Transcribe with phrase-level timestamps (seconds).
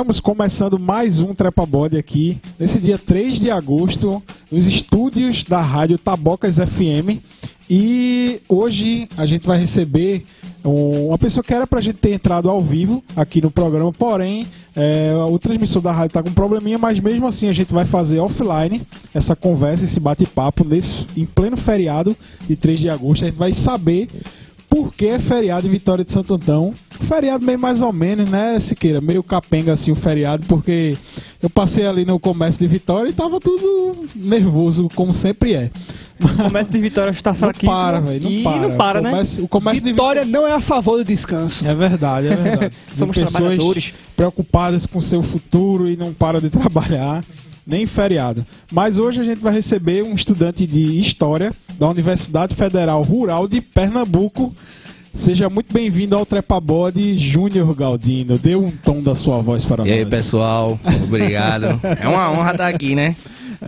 [0.00, 5.60] Estamos começando mais um Trepa Body aqui, nesse dia 3 de agosto, nos estúdios da
[5.60, 7.20] rádio Tabocas FM.
[7.68, 10.24] E hoje a gente vai receber
[10.64, 15.12] uma pessoa que era pra gente ter entrado ao vivo aqui no programa, porém é,
[15.28, 18.20] o transmissor da rádio tá com um probleminha, mas mesmo assim a gente vai fazer
[18.20, 18.80] offline
[19.14, 22.16] essa conversa, esse bate-papo nesse em pleno feriado
[22.48, 23.24] de 3 de agosto.
[23.24, 24.08] A gente vai saber
[24.70, 26.72] por que é feriado em Vitória de Santo Antão.
[26.88, 29.00] Feriado meio mais ou menos, né, Siqueira?
[29.00, 30.96] Meio capenga assim o feriado, porque
[31.42, 35.70] eu passei ali no comércio de Vitória e tava tudo nervoso, como sempre é.
[36.22, 37.72] O comércio de Vitória está fraquíssimo.
[37.72, 38.22] Não para, velho.
[38.22, 38.68] Não e para.
[38.68, 39.10] não para, o né?
[39.10, 41.66] comércio, O comércio de Vitória não é a favor do descanso.
[41.66, 42.76] É verdade, é verdade.
[42.94, 43.94] Somos pessoas trabalhadores.
[44.16, 47.24] preocupadas com seu futuro e não param de trabalhar,
[47.66, 48.44] nem feriado.
[48.72, 53.60] Mas hoje a gente vai receber um estudante de História da Universidade Federal Rural de
[53.60, 54.54] Pernambuco.
[55.14, 58.38] Seja muito bem-vindo ao Trepabode Júnior Galdino.
[58.38, 59.98] Dê um tom da sua voz para E nós.
[59.98, 61.80] aí, pessoal, obrigado.
[62.00, 63.16] É uma honra estar aqui, né?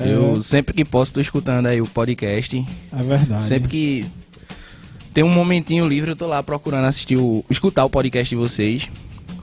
[0.00, 2.64] Eu sempre que posso estou escutando aí o podcast.
[2.96, 3.44] É verdade.
[3.44, 4.04] Sempre que
[5.12, 8.88] tem um momentinho livre, eu tô lá procurando assistir o, escutar o podcast de vocês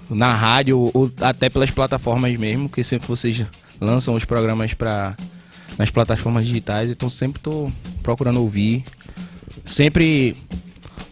[0.10, 3.46] na rádio ou até pelas plataformas mesmo, porque sempre vocês
[3.80, 5.16] lançam os programas para
[5.78, 7.72] nas plataformas digitais, então sempre tô
[8.04, 8.84] procurando ouvir.
[9.66, 10.36] Sempre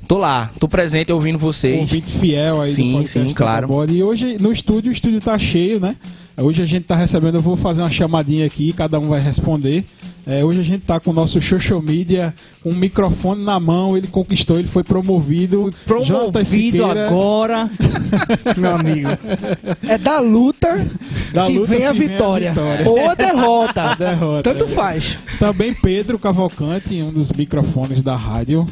[0.07, 1.77] tô lá, tô presente ouvindo vocês.
[1.77, 3.69] ouvinte fiel aí Sim, do podcast sim, claro.
[3.89, 5.95] E hoje no estúdio, o estúdio tá cheio, né?
[6.39, 9.83] Hoje a gente tá recebendo, eu vou fazer uma chamadinha aqui, cada um vai responder.
[10.25, 13.97] É, hoje a gente tá com o nosso social media, com um microfone na mão,
[13.97, 15.71] ele conquistou, ele foi promovido.
[15.85, 17.67] Promovido agora,
[18.55, 19.09] meu amigo.
[19.87, 20.85] É da luta
[21.33, 22.49] Da que luta vem a se vem a vitória.
[22.51, 22.87] vitória.
[22.89, 23.95] Ou a derrota.
[23.95, 24.67] Derrota, Tanto é.
[24.67, 25.17] faz.
[25.39, 28.63] Também Pedro Cavalcante, um dos microfones da rádio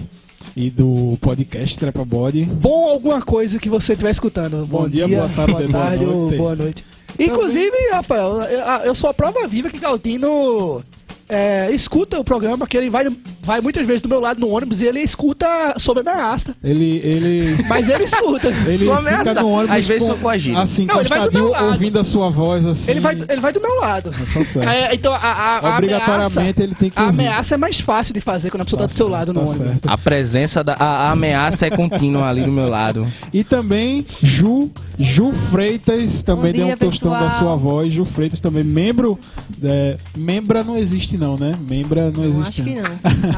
[0.55, 2.45] e do podcast Trepa Body.
[2.45, 4.67] Bom alguma coisa que você estiver escutando.
[4.67, 6.37] Bom, dia, boa tarde, boa tarde ou noite.
[6.37, 6.94] boa noite.
[7.19, 10.83] Inclusive, Rafael, eu, eu sou a prova viva que Galdino
[11.27, 13.07] é, escuta o programa, que ele vai,
[13.41, 15.47] vai muitas vezes do meu lado no ônibus e ele escuta
[15.77, 16.55] sobre ameaça.
[16.63, 18.47] Ele, ele, Mas ele escuta.
[18.47, 19.33] ele Sua fica ameaça.
[19.41, 20.57] no ônibus Às vezes com- sou coagido.
[20.59, 21.65] assim, Não, ele vai do encostadinho, meu lado.
[21.73, 22.91] ouvindo a sua voz assim.
[22.91, 24.11] Ele vai, ele vai do meu lado.
[24.33, 24.69] Tá certo.
[24.69, 27.19] É, então, a, a, a Obrigatoriamente ameaça, ele tem que a ouvir.
[27.21, 29.49] ameaça é mais fácil de fazer quando a pessoa tá, do seu lado no Tá
[29.49, 29.67] ônibus.
[29.67, 29.89] certo.
[29.89, 33.05] A presença da a, a ameaça é contínua ali do meu lado.
[33.33, 34.69] E também Ju,
[34.99, 37.29] Ju Freitas, também Bom deu um dia, tostão pessoal.
[37.29, 37.91] da sua voz.
[37.93, 39.17] Ju Freitas também, membro.
[39.63, 41.53] É, membra não existe, não, né?
[41.67, 42.61] Membra não Não, existe.
[42.61, 42.83] acho que não.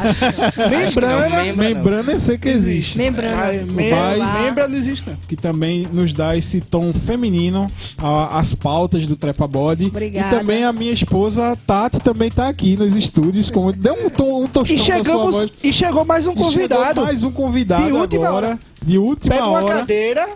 [0.10, 0.70] Acho que não.
[0.70, 1.30] Membrana.
[1.30, 1.56] Membra não.
[1.76, 2.98] Membrana eu sei que existe.
[2.98, 3.36] Membrana.
[3.38, 5.16] Mas, mem- Mas- membra não existe, não.
[5.28, 7.68] Que também nos dá esse tom feminino
[7.98, 9.86] a- às pautas do Trepa Body.
[9.88, 10.36] Obrigada.
[10.36, 13.50] E também a minha esposa Tati também tá aqui nos estúdios.
[13.50, 15.52] Com, deu um, tom, um tostão E chegamos, voz.
[15.64, 17.02] e chegou mais um E chegou convidado.
[17.02, 18.48] mais um convidado De última agora.
[18.50, 18.60] hora.
[18.84, 19.76] De última Pega uma hora.
[19.80, 20.28] cadeira.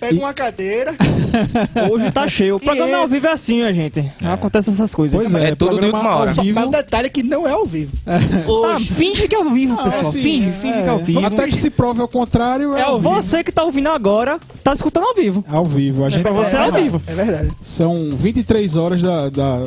[0.00, 0.94] Pega E- uma cadeira.
[1.92, 2.56] Hoje tá cheio.
[2.56, 4.10] O programa E é- ao vivo é assim, minha gente.
[4.24, 5.14] Acontece essas coisas.
[5.20, 6.30] Pois é, É tudo de programa última hora.
[6.30, 6.54] ao Só- vivo.
[6.58, 7.92] Mas o detalhe é que não é ao vivo.
[8.06, 8.92] Ah, Hoje.
[8.92, 10.08] finge que é ao vivo, Ah, pessoal.
[10.08, 10.82] assim, finge, finge é.
[10.82, 11.24] que é ao vivo.
[11.26, 13.14] Até que se prove ao contrário, é, É ao vivo.
[13.14, 15.44] Você que tá ouvindo agora, tá escutando ao vivo.
[15.48, 16.04] Ao vivo.
[16.04, 17.00] A gente pra você é ao vivo.
[17.06, 17.50] É verdade.
[17.62, 19.58] São 23 horas da, da,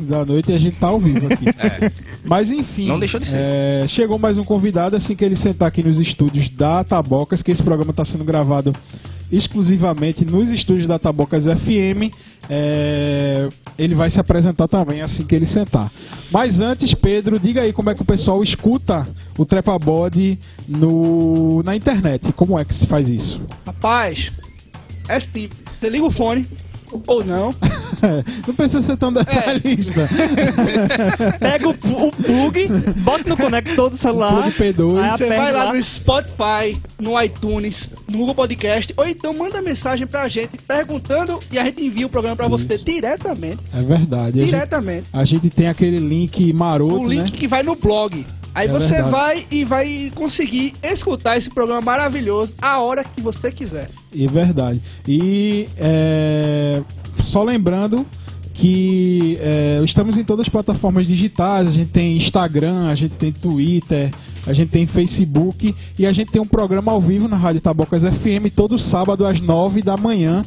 [0.00, 1.44] da noite e a gente tá ao vivo aqui.
[2.28, 2.88] Mas enfim.
[2.88, 3.38] Não deixou de ser.
[3.38, 7.50] é, chegou mais um convidado assim que ele sentar aqui nos estúdios da Tabocas, que
[7.52, 8.72] esse programa está sendo gravado
[9.30, 12.12] exclusivamente nos estúdios da Tabocas FM.
[12.48, 13.48] é,
[13.78, 15.90] ele vai se apresentar também assim que ele sentar.
[16.30, 19.06] Mas antes, Pedro, diga aí como é que o pessoal escuta
[19.36, 22.32] o Trepa Body no, na internet.
[22.32, 23.40] Como é que se faz isso?
[23.66, 24.32] Rapaz,
[25.08, 25.60] é simples.
[25.78, 26.46] Você liga o fone,
[27.06, 27.50] ou não.
[28.46, 30.08] Não precisa ser tão detalhista.
[31.38, 32.68] Pega o, o plug,
[32.98, 34.52] bota no conector do celular.
[34.52, 35.02] Plug P2.
[35.02, 40.06] aí Você vai lá no Spotify, no iTunes, no Google Podcast, ou então manda mensagem
[40.06, 43.58] pra gente perguntando e a gente envia o programa pra você diretamente.
[43.74, 44.38] É verdade.
[44.38, 45.08] A gente, Diretamente.
[45.12, 47.38] a gente tem aquele link maroto, O link né?
[47.38, 48.24] que vai no blog.
[48.54, 49.10] Aí É você verdade.
[49.10, 53.90] vai e vai conseguir escutar esse programa maravilhoso a hora que você quiser.
[54.18, 54.80] É verdade.
[55.06, 56.80] E é,
[57.26, 58.06] só lembrando
[58.54, 61.68] que é, estamos em todas as plataformas digitais.
[61.68, 64.10] A gente tem Instagram, a gente tem Twitter,
[64.46, 68.02] a gente tem Facebook e a gente tem um programa ao vivo na Rádio Tabocas
[68.02, 70.44] FM todo sábado às 9 da manhã.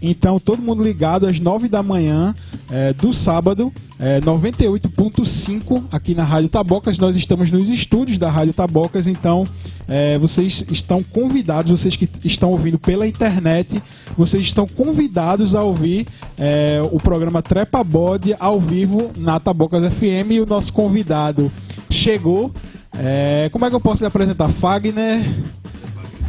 [0.00, 2.34] Então, todo mundo ligado às 9 da manhã
[2.70, 6.98] é, do sábado, é, 98.5 aqui na Rádio Tabocas.
[6.98, 9.44] Nós estamos nos estúdios da Rádio Tabocas, então
[9.88, 13.82] é, vocês estão convidados, vocês que estão ouvindo pela internet,
[14.16, 16.06] vocês estão convidados a ouvir
[16.36, 20.30] é, o programa Trepa Bode ao vivo na Tabocas FM.
[20.30, 21.50] E o nosso convidado
[21.90, 22.52] chegou.
[22.96, 24.48] É, como é que eu posso lhe apresentar?
[24.48, 25.20] Fagner.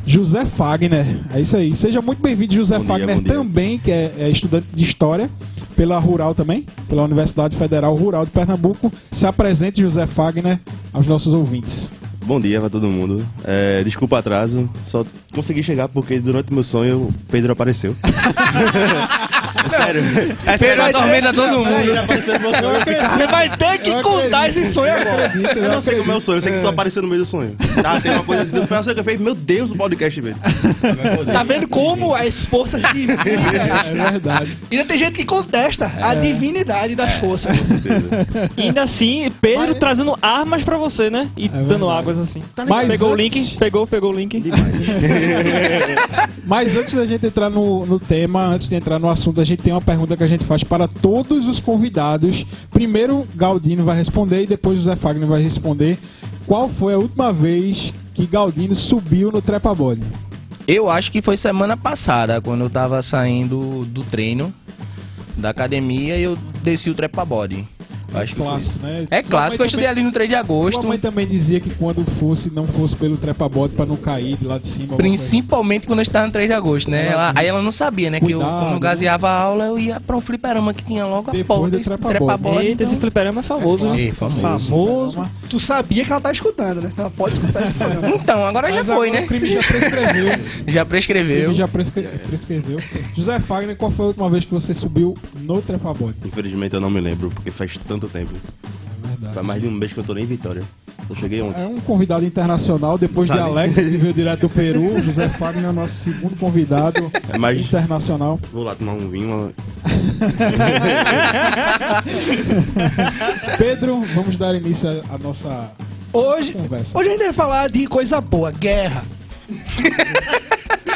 [0.09, 1.05] José Fagner.
[1.31, 1.75] É isso aí.
[1.75, 3.31] Seja muito bem-vindo, José Bom dia, Fagner, dia.
[3.31, 5.29] também, que é, é estudante de História
[5.75, 8.91] pela Rural também, pela Universidade Federal Rural de Pernambuco.
[9.11, 10.59] Se apresente, José Fagner,
[10.91, 11.91] aos nossos ouvintes.
[12.25, 13.23] Bom dia pra todo mundo.
[13.43, 17.95] É, desculpa o atraso, só consegui chegar porque durante o meu sonho o Pedro apareceu.
[19.65, 20.01] é sério.
[20.45, 20.83] É Pedro sério.
[20.83, 21.69] atormenta todo mundo.
[21.69, 25.31] Meu Você vai ter que contar esse sonho agora.
[25.55, 27.25] Eu não sei como é o sonho, eu sei que tu apareceu no meio do
[27.25, 27.55] sonho.
[27.81, 30.35] Tá, tem uma coisa assim, foi assim que eu falei, meu Deus, o podcast, velho.
[31.31, 33.17] Tá vendo como as forças divinas.
[33.25, 34.57] É verdade.
[34.71, 37.57] Ainda tem gente que contesta a divindade das forças.
[37.57, 38.49] Com certeza.
[38.57, 41.27] E ainda assim, Pedro Mas- trazendo armas pra você, né?
[41.37, 42.41] E dando águas assim.
[42.67, 44.39] Mas pegou antes- o link, pegou, pegou o link.
[46.45, 49.61] Mas antes da gente entrar no, no tema, antes de entrar no assunto, a gente
[49.61, 52.45] tem uma pergunta que a gente faz para todos os convidados.
[52.71, 55.97] Primeiro, Galdino vai responder e depois o Zé Fagner vai responder.
[56.45, 60.01] Qual foi a última vez que Galdino subiu no trepa-bode?
[60.67, 64.53] Eu acho que foi semana passada, quando eu tava saindo do treino
[65.35, 67.67] da academia e eu desci o trepa-body.
[67.78, 67.78] Eu
[68.13, 69.07] Acho que foi Clássico, né?
[69.11, 70.85] É clássico, eu estudei ali no 3 de agosto.
[70.87, 74.57] mãe também dizia que quando fosse, não fosse pelo trepa-bode para não cair de lá
[74.57, 74.95] de cima.
[74.97, 77.07] Principalmente quando eu estava no 3 de agosto, né?
[77.11, 78.19] Ela dizia, aí ela não sabia, né?
[78.19, 81.05] que eu, "Cuidado, quando né?" gaseava a aula, eu ia pra um fliperama que tinha
[81.05, 82.65] logo a porta do trepa-bode.
[82.67, 84.07] Eita, esse então- fliperama é famoso, hein?
[84.07, 84.69] É, famoso.
[84.69, 85.29] Famoso.
[85.49, 86.91] Tu sabia que ela tá escutando, né?
[86.97, 88.09] Ela pode escutar esse programa.
[88.29, 89.25] Então, agora já Mas foi, agora né?
[89.25, 90.29] O crime já prescreveu.
[90.67, 91.39] Já O prescreveu.
[91.45, 92.79] crime já prescre- prescreveu.
[93.15, 96.15] José Fagner, qual foi a última vez que você subiu no trepa-bode?
[96.25, 98.31] Infelizmente eu não me lembro, porque faz tanto tempo.
[98.33, 99.33] É verdade.
[99.33, 100.61] Faz mais de um mês que eu tô nem em Vitória.
[101.09, 101.59] Eu cheguei ontem.
[101.61, 103.49] É um convidado internacional, depois de Sabe?
[103.49, 105.01] Alex, que veio direto do Peru.
[105.01, 107.59] José Fagner é o nosso segundo convidado É mais.
[107.59, 108.39] internacional.
[108.53, 109.27] Vou lá tomar um vinho.
[109.27, 109.51] uma-
[113.57, 115.71] Pedro, vamos dar início à à nossa
[116.13, 116.97] Hoje, conversa.
[116.97, 119.03] hoje a gente vai falar de coisa boa, guerra.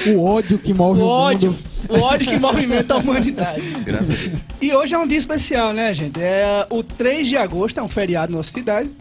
[0.08, 1.52] O ódio que move O o, ódio.
[1.52, 1.73] mundo.
[1.90, 3.62] O ódio que movimenta a humanidade.
[3.84, 4.42] Graças a Deus.
[4.62, 6.22] E hoje é um dia especial, né, gente?
[6.22, 8.94] É o 3 de agosto, é um feriado na nossa cidade.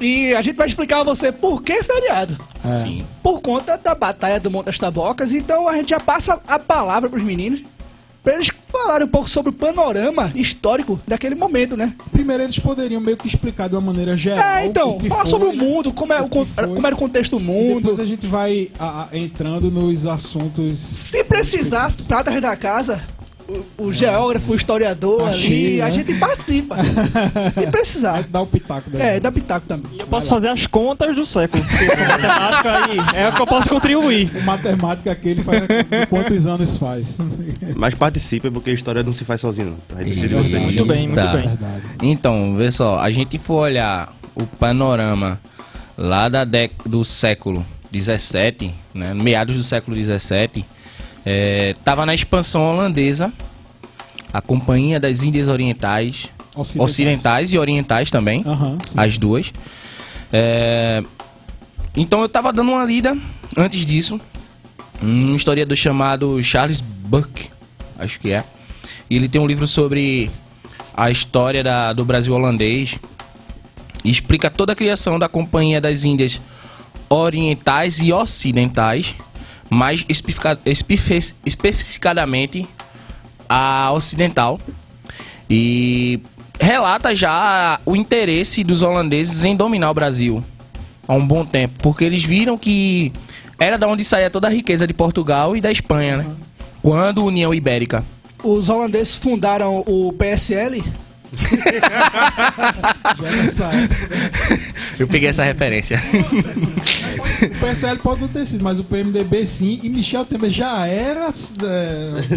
[0.00, 2.38] E a gente vai explicar a você por que feriado.
[2.64, 2.76] É.
[2.76, 3.04] Sim.
[3.22, 5.32] Por conta da Batalha do Monte das Tabocas.
[5.32, 7.62] Então a gente já passa a palavra pros meninos.
[8.22, 11.94] Pra eles falarem um pouco sobre o panorama histórico daquele momento, né?
[12.12, 14.44] Primeiro eles poderiam meio que explicar de uma maneira geral.
[14.44, 15.58] É, então, falar foi, sobre o né?
[15.64, 16.44] mundo, como, é o, foi.
[16.66, 17.76] como era o contexto do mundo.
[17.80, 20.78] depois a gente vai a- a- entrando nos assuntos.
[20.78, 23.00] Se precisar, as pratas da casa,
[23.48, 25.92] o, o geógrafo, o historiador Tá ali, cheio, a né?
[25.92, 26.76] gente participa.
[27.54, 28.24] Se precisar.
[28.28, 29.16] Dá o pitaco daí.
[29.16, 29.90] É, dá pitaco também.
[29.98, 31.64] Eu posso fazer as contas do século.
[31.64, 34.30] Matemática aí é o que eu posso contribuir.
[34.36, 35.62] O matemática que ele faz
[36.08, 37.18] quantos anos faz.
[37.74, 39.76] Mas participe, porque a história não se faz sozinho.
[39.90, 39.96] não.
[39.98, 40.62] A gente precisa de vocês.
[40.62, 41.32] Muito bem, muito Tá.
[41.36, 41.48] bem.
[42.02, 45.40] Então, vê só, a gente for olhar o panorama
[45.96, 50.64] lá da dec do século 17, né, meados do século 17,
[51.30, 53.30] é, tava na expansão holandesa,
[54.32, 56.90] a Companhia das Índias Orientais, Ocidentais.
[56.90, 58.94] Ocidentais e Orientais também, sim.
[58.96, 59.52] as duas.
[60.32, 61.02] É,
[61.94, 63.14] então eu tava dando uma lida
[63.56, 64.18] antes disso,
[65.02, 67.50] um historiador chamado Charles Buck,
[67.98, 68.42] acho que é.
[69.10, 70.30] E ele tem um livro sobre
[70.96, 72.96] a história da- do Brasil holandês
[74.02, 76.40] e explica toda a criação da Companhia das Índias
[77.08, 79.14] Orientais e Ocidentais,
[79.70, 80.04] mais
[81.44, 82.66] especificadamente
[83.48, 84.60] a ocidental.
[85.48, 86.20] E
[86.60, 90.44] relata já o interesse dos holandeses em dominar o Brasil
[91.06, 93.12] há um bom tempo, porque eles viram que
[93.58, 96.26] era da onde saía toda a riqueza de Portugal e da Espanha, né?
[96.82, 98.04] Quando União Ibérica.
[98.44, 100.84] Os holandeses fundaram o PSL.
[104.98, 106.00] Eu peguei essa referência.
[107.42, 109.80] O PSL pode não ter sido, mas o PMDB sim.
[109.82, 111.28] E Michel Temer já era.
[111.28, 111.30] é,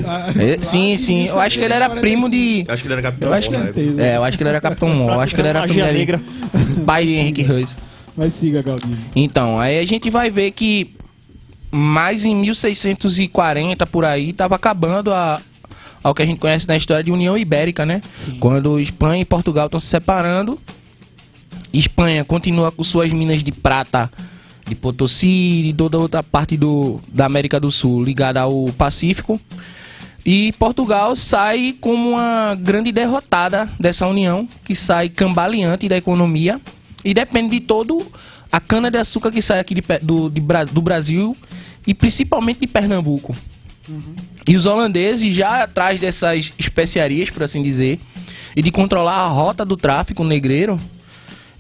[0.08, 1.26] a- É, sim, sim.
[1.28, 2.02] Eu acho que ele era 1945.
[2.02, 2.66] primo de.
[2.68, 3.28] Eu acho que ele era capitão.
[3.30, 3.72] Eu acho que- né?
[4.14, 5.14] É, eu acho que ele era Capitão Mó.
[5.14, 6.22] Eu acho que ele era família negra.
[6.86, 7.78] pai de Henrique Reis.
[8.16, 8.98] Mas siga, Galdino.
[9.16, 10.96] Então, aí a gente vai ver que
[11.72, 15.40] mais em 1640 por aí tava acabando a
[16.04, 18.02] ao que a gente conhece na história de União Ibérica, né?
[18.40, 20.60] Quando Espanha e Portugal estão se separando,
[21.74, 24.12] Espanha continua com suas minas de prata
[24.68, 29.40] de Potosí e toda outra parte do, da América do Sul ligada ao Pacífico.
[30.26, 36.62] E Portugal sai como uma grande derrotada dessa união, que sai cambaleante da economia
[37.04, 38.06] e depende de todo
[38.52, 40.42] a cana de açúcar que sai aqui de do, de
[40.72, 41.36] do Brasil
[41.88, 43.36] e principalmente de Pernambuco.
[44.48, 48.00] E os holandeses, já atrás dessas especiarias, por assim dizer,
[48.56, 50.78] e de controlar a rota do tráfico negreiro,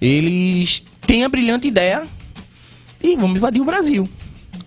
[0.01, 2.03] eles têm a brilhante ideia
[3.01, 4.09] e vamos invadir o Brasil.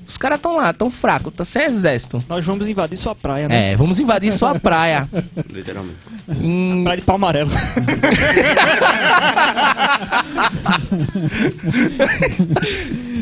[0.06, 2.22] Os caras estão lá, tão fracos, tá sem exército.
[2.28, 3.72] Nós vamos invadir sua praia, né?
[3.72, 5.08] É, vamos invadir sua praia.
[5.50, 5.96] Literalmente.
[6.28, 7.50] Hum, Praia de Palmarelo.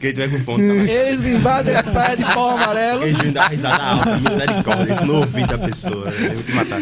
[0.00, 0.90] Quem tiver com fome também.
[0.90, 3.00] Eles invadem a praia de pau amarelo.
[3.02, 4.92] Quem vindo dar risada alta, misericórdia.
[4.92, 6.08] Isso no ouvido da pessoa.
[6.08, 6.80] Eu vou te matar.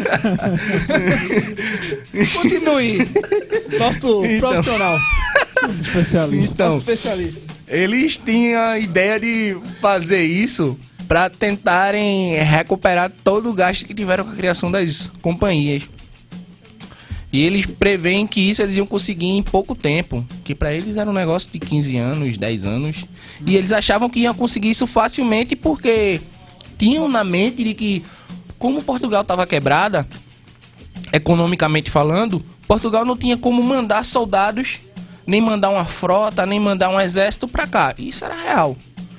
[2.35, 3.09] Continue.
[3.79, 4.99] Nosso profissional.
[5.81, 6.53] Especialista.
[6.53, 7.41] então, Especialista.
[7.69, 14.25] eles tinham a ideia de fazer isso para tentarem recuperar todo o gasto que tiveram
[14.25, 15.85] com a criação das companhias.
[17.33, 21.11] E eles preveem que isso eles iam conseguir em pouco tempo, que para eles era
[21.11, 23.05] um negócio de 15 anos, 10 anos,
[23.45, 26.21] e eles achavam que iam conseguir isso facilmente porque
[26.79, 28.05] tinham na mente de que
[28.59, 30.07] como Portugal estava quebrada,
[31.13, 34.79] economicamente falando, Portugal não tinha como mandar soldados,
[35.27, 37.95] nem mandar uma frota, nem mandar um exército para cá.
[37.99, 38.77] Isso era real.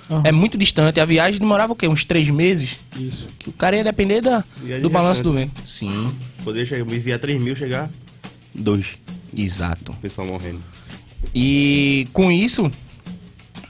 [0.10, 0.22] Aham.
[0.24, 1.00] É muito distante.
[1.00, 1.88] A viagem demorava o quê?
[1.88, 2.78] Uns três meses?
[2.98, 3.28] Isso.
[3.38, 4.44] Que o cara ia depender da,
[4.82, 5.52] do balanço do gigante.
[5.56, 5.70] vento.
[5.70, 6.12] Sim,
[6.44, 7.90] Poder chegar, me enviar 3 mil, chegar
[8.56, 8.98] 2.
[9.38, 9.92] exato.
[9.92, 10.60] O pessoal morrendo.
[11.36, 12.72] E com isso,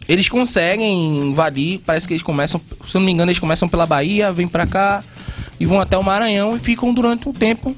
[0.08, 1.79] eles conseguem invadir.
[1.86, 4.67] Parece que eles começam, se eu não me engano, eles começam pela Bahia, vêm pra
[4.67, 5.03] cá
[5.60, 7.75] e vão até o Maranhão e ficam durante um tempo.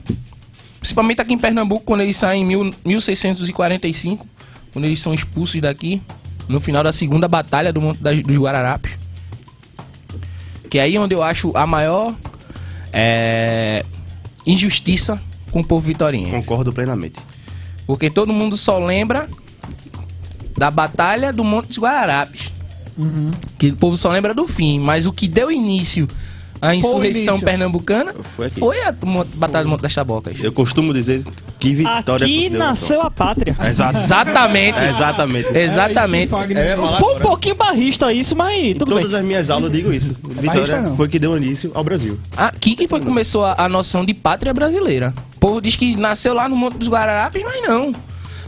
[0.79, 4.27] Principalmente aqui em Pernambuco, quando eles saem em mil- 1645,
[4.73, 6.01] quando eles são expulsos daqui,
[6.49, 8.91] no final da segunda batalha do Monte dos Guararapes.
[10.69, 12.15] Que é aí onde eu acho a maior
[12.91, 13.85] é,
[14.45, 16.31] injustiça com o povo vitoriense.
[16.31, 17.19] Concordo plenamente.
[17.85, 19.29] Porque todo mundo só lembra
[20.57, 22.51] da Batalha do Monte dos Guararapes.
[22.97, 23.31] Uhum.
[23.57, 24.79] Que o povo só lembra do fim.
[24.79, 26.07] Mas o que deu início
[26.61, 28.59] à insurreição pernambucana Foi aqui.
[28.59, 28.93] foi a
[29.35, 30.37] Batalha do Monte das Tabocas.
[30.41, 31.23] Eu costumo dizer
[31.59, 32.25] que vitória.
[32.25, 33.55] Aqui deu, nasceu a pátria.
[33.59, 33.69] então.
[33.69, 34.79] Exatamente.
[34.79, 35.57] Exatamente.
[35.57, 36.23] Exatamente.
[36.23, 36.87] É falou.
[36.87, 39.19] falar Foi um pouquinho barrista isso, mas Em tudo todas bem.
[39.19, 40.15] as minhas aulas eu digo isso.
[40.23, 42.19] Vitória foi que deu início ao Brasil.
[42.35, 45.13] Aqui que foi que começou a, a noção de pátria brasileira.
[45.35, 47.93] O povo diz que nasceu lá no Monte dos Guararapes, mas não.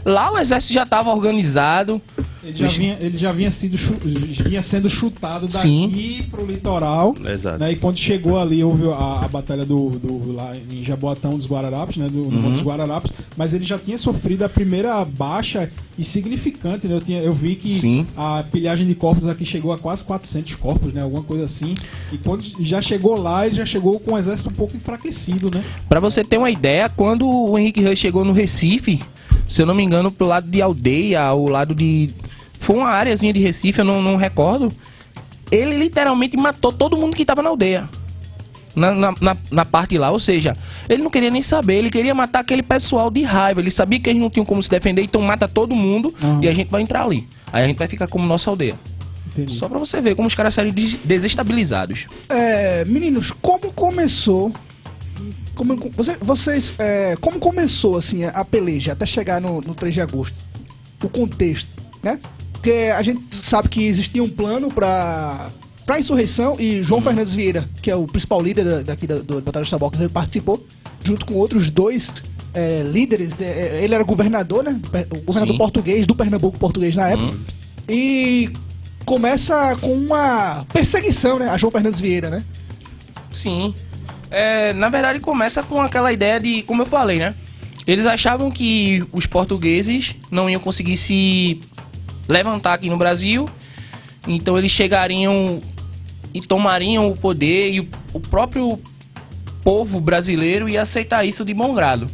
[0.04, 2.00] Lá o exército já estava organizado.
[2.44, 6.26] Ele já vinha, ele já vinha, sido chu- vinha sendo chutado daqui Sim.
[6.28, 7.14] pro litoral.
[7.24, 7.60] Exato.
[7.60, 11.46] Né, e quando chegou ali, houve a, a batalha do, do- lá em Jaboatão dos
[11.46, 12.08] Guararapes, né?
[12.08, 16.96] Do, no Monte dos Guararapes, mas ele já tinha sofrido a primeira baixa insignificante, né?
[16.96, 18.04] Eu, tinha, eu vi que Sim.
[18.16, 21.00] a pilhagem de corpos aqui chegou a quase 400 corpos, né?
[21.02, 21.74] Alguma coisa assim.
[22.12, 25.62] E quando já chegou lá, ele já chegou com o exército um pouco enfraquecido, né?
[25.88, 29.00] Pra você ter uma ideia, quando o Henrique Reis chegou no Recife,
[29.48, 32.10] se eu não me engano, pro lado de aldeia, ao lado de.
[32.60, 34.72] Foi uma áreazinha de Recife, eu não, não recordo.
[35.50, 37.88] Ele literalmente matou todo mundo que tava na aldeia.
[38.74, 40.56] Na, na, na, na parte lá, ou seja,
[40.88, 43.60] ele não queria nem saber, ele queria matar aquele pessoal de raiva.
[43.60, 46.38] Ele sabia que eles não tinham como se defender, então mata todo mundo Aham.
[46.42, 47.28] e a gente vai entrar ali.
[47.52, 48.74] Aí a gente vai ficar como nossa aldeia.
[49.26, 49.54] Entendi.
[49.54, 52.06] Só pra você ver como os caras saíram des- desestabilizados.
[52.30, 54.50] É, meninos, como começou?
[55.54, 60.00] Como, você- vocês, é, como começou assim a peleja até chegar no, no 3 de
[60.00, 60.34] agosto?
[61.02, 61.68] O contexto,
[62.02, 62.18] né?
[62.52, 65.50] Porque a gente sabe que existia um plano para
[65.84, 69.40] para insurreição e João Fernandes Vieira, que é o principal líder da- daqui da, do
[69.40, 70.64] Batalha dos Tabocas, ele participou
[71.02, 72.22] junto com outros dois
[72.54, 73.40] é, líderes.
[73.40, 73.44] é,
[73.80, 74.80] é, ele era governador, né?
[75.10, 75.58] O governador Sim.
[75.58, 77.36] português do Pernambuco português na época.
[77.88, 78.48] E
[79.04, 81.48] começa com uma perseguição, né?
[81.48, 82.44] A João Fernandes Vieira, né?
[83.32, 83.74] Sim.
[84.32, 87.34] É, na verdade, começa com aquela ideia de, como eu falei, né?
[87.86, 91.60] Eles achavam que os portugueses não iam conseguir se
[92.26, 93.46] levantar aqui no Brasil,
[94.26, 95.60] então eles chegariam
[96.32, 98.80] e tomariam o poder e o, próprio
[99.62, 102.08] povo brasileiro ia aceitar isso de bom grado.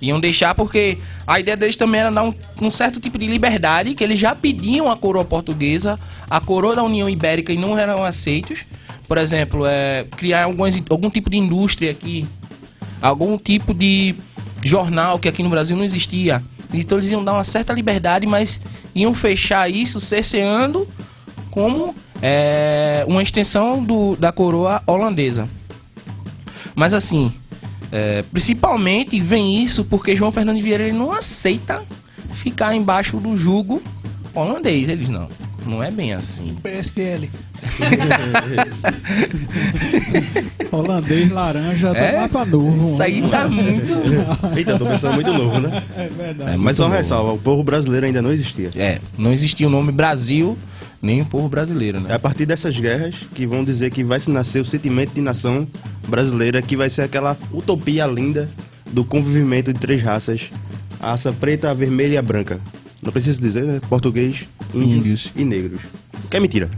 [0.00, 3.94] Iam deixar porque a ideia deles também era dar um, um certo tipo de liberdade
[3.94, 5.96] que eles já pediam à coroa portuguesa,
[6.28, 8.64] a coroa da União Ibérica e não eram aceitos.
[9.12, 12.26] Por exemplo, é, criar algumas, algum tipo de indústria aqui,
[13.02, 14.14] algum tipo de
[14.64, 16.42] jornal que aqui no Brasil não existia.
[16.72, 18.58] Então eles iam dar uma certa liberdade, mas
[18.94, 20.88] iam fechar isso cerceando
[21.50, 25.46] como é, uma extensão do, da coroa holandesa.
[26.74, 27.30] Mas assim,
[27.92, 31.82] é, principalmente vem isso porque João Fernando Vieira ele não aceita
[32.32, 33.82] ficar embaixo do jugo
[34.34, 34.88] holandês.
[34.88, 35.28] Eles não.
[35.66, 36.54] Não é bem assim.
[36.62, 37.30] PSL.
[40.70, 42.12] Holandês laranja É?
[42.12, 42.92] tá mapa novo.
[42.92, 43.92] Isso aí tá muito.
[44.56, 45.82] Eita, tô pensando muito novo, né?
[45.96, 46.50] É verdade.
[46.52, 48.70] É Mas só uma ressalva, o povo brasileiro ainda não existia.
[48.76, 50.56] É, não existia o nome Brasil
[51.00, 52.14] nem o povo brasileiro, É né?
[52.14, 55.66] a partir dessas guerras que vão dizer que vai se nascer o sentimento de nação
[56.06, 58.48] brasileira, que vai ser aquela utopia linda
[58.92, 60.50] do convivimento de três raças:
[61.00, 62.60] a raça preta, a vermelha e a branca.
[63.02, 63.80] Não preciso dizer, né?
[63.88, 65.32] Português, índios Índios.
[65.34, 65.80] e negros.
[66.30, 66.70] Que é mentira,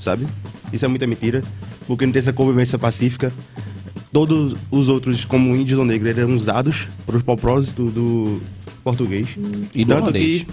[0.00, 0.26] sabe?
[0.72, 1.42] Isso é muita mentira,
[1.86, 3.30] porque não tem essa convivência pacífica.
[4.10, 8.40] Todos os outros, como índios ou negros, eram usados para o propósito do
[8.82, 9.28] português.
[9.74, 10.42] E do holandês.
[10.42, 10.46] que.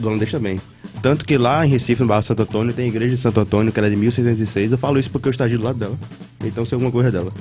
[0.00, 0.58] Do holandês também.
[1.02, 3.70] Tanto que lá em Recife, no bairro Santo Antônio, tem a igreja de Santo Antônio,
[3.70, 4.72] que era de 1606.
[4.72, 5.98] Eu falo isso porque eu estagio do lado dela.
[6.42, 7.32] Então, se alguma coisa é dela.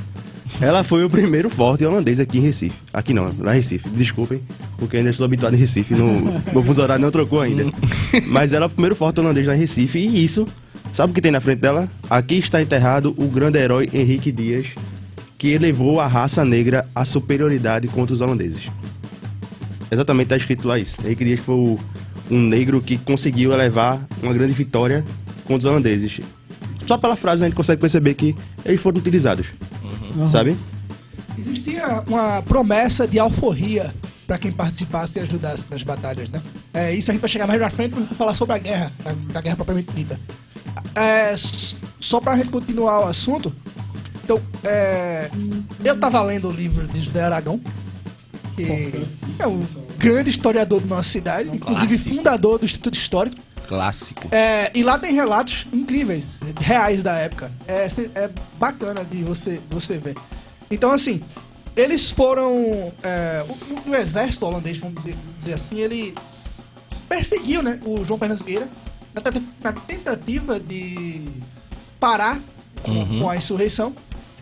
[0.62, 2.76] Ela foi o primeiro forte holandês aqui em Recife.
[2.94, 3.90] Aqui não, lá em Recife.
[3.90, 4.40] Desculpem,
[4.78, 5.94] porque ainda estou habituado em Recife.
[5.94, 6.22] No,
[6.52, 7.66] meu fuso horário não trocou ainda.
[8.28, 10.00] Mas ela é o primeiro forte holandês lá em Recife.
[10.00, 10.48] E isso,
[10.94, 11.90] sabe o que tem na frente dela?
[12.10, 14.68] Aqui está enterrado o grande herói Henrique Dias,
[15.38, 18.68] que elevou a raça negra à superioridade contra os holandeses.
[19.92, 20.96] Exatamente, está escrito lá isso.
[21.04, 21.80] Henrique Dias foi o-
[22.32, 25.04] um negro que conseguiu elevar uma grande vitória
[25.44, 26.22] contra os holandeses.
[26.88, 29.48] Só pela frase a gente consegue perceber que eles foram utilizados,
[30.16, 30.30] Uhum.
[30.30, 30.58] sabe?
[31.38, 33.94] Existia uma promessa de alforria
[34.26, 36.42] para quem participasse e ajudasse nas batalhas, né?
[36.74, 39.34] É, isso a gente vai chegar mais na frente para falar sobre a guerra, a,
[39.34, 40.20] da guerra propriamente dita.
[40.96, 41.36] É,
[42.00, 43.54] só para a gente continuar o assunto,
[44.24, 45.30] então, é,
[45.84, 47.62] eu tava lendo o livro de José Aragão,
[48.56, 48.92] que
[49.38, 49.62] é um
[50.00, 52.16] grande historiador da nossa cidade, inclusive clássico.
[52.16, 53.38] fundador do Instituto Histórico.
[53.66, 54.28] Clássico.
[54.32, 56.24] É, e lá tem relatos incríveis,
[56.60, 57.52] reais da época.
[57.68, 58.30] É, é
[58.60, 60.16] bacana de você, você ver.
[60.72, 61.22] Então, assim,
[61.76, 62.92] eles foram.
[63.04, 63.44] é,
[63.88, 66.16] o, o exército holandês, vamos dizer, dizer assim, ele
[67.10, 68.68] perseguiu né, o João Fernandes Vieira
[69.14, 71.22] na, tenta- na tentativa de
[72.00, 72.40] parar
[72.84, 73.20] com, Uhum.
[73.22, 73.96] com a insurreição,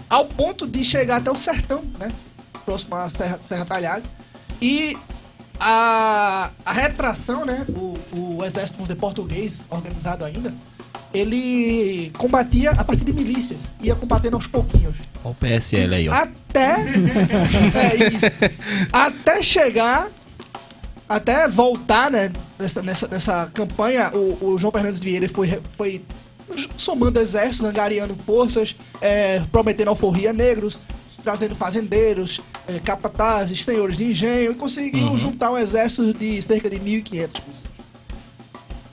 [0.09, 2.11] ao ponto de chegar até o sertão, né?
[2.65, 4.03] Próximo à Serra, Serra Talhada.
[4.61, 4.97] E
[5.59, 7.65] a, a retração, né?
[7.69, 10.53] O, o exército vamos dizer, português, organizado ainda,
[11.13, 14.95] ele combatia a partir de milícias, ia combatendo aos pouquinhos.
[15.23, 16.13] Olha o PSL aí, ó.
[16.13, 16.75] Até.
[17.75, 18.25] é isso.
[18.91, 20.07] Até chegar.
[21.07, 22.31] Até voltar, né?
[22.57, 26.01] Nessa, nessa, nessa campanha, o, o João Fernandes Vieira foi, foi
[26.77, 30.79] somando exércitos, angariando forças, é, prometendo alforria a negros,
[31.23, 35.17] trazendo fazendeiros, é, capatazes, senhores de engenho, e conseguiu Uhum.
[35.17, 37.72] juntar um exército de cerca de 1.500 pessoas.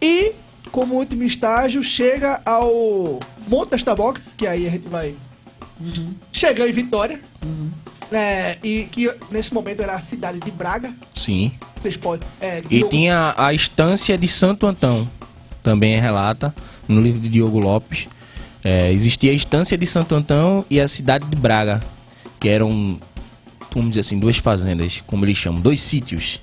[0.02, 0.32] E,
[0.70, 5.14] como último estágio, chega ao Monte das Tabocas, que aí a gente vai
[6.32, 7.20] chegou em Vitória.
[8.10, 10.92] né, e que nesse momento era a cidade de Braga.
[11.14, 11.52] Sim.
[11.76, 12.28] Vocês podem.
[12.40, 15.08] É, E Diogo- tinha a estância de Santo Antão,
[15.62, 16.52] também relata
[16.88, 18.08] no livro de Diogo Lopes.
[18.64, 21.80] É, existia a estância de Santo Antão e a cidade de Braga,
[22.40, 22.98] que eram,
[23.72, 26.40] vamos dizer assim, duas fazendas, como eles chamam, dois sítios.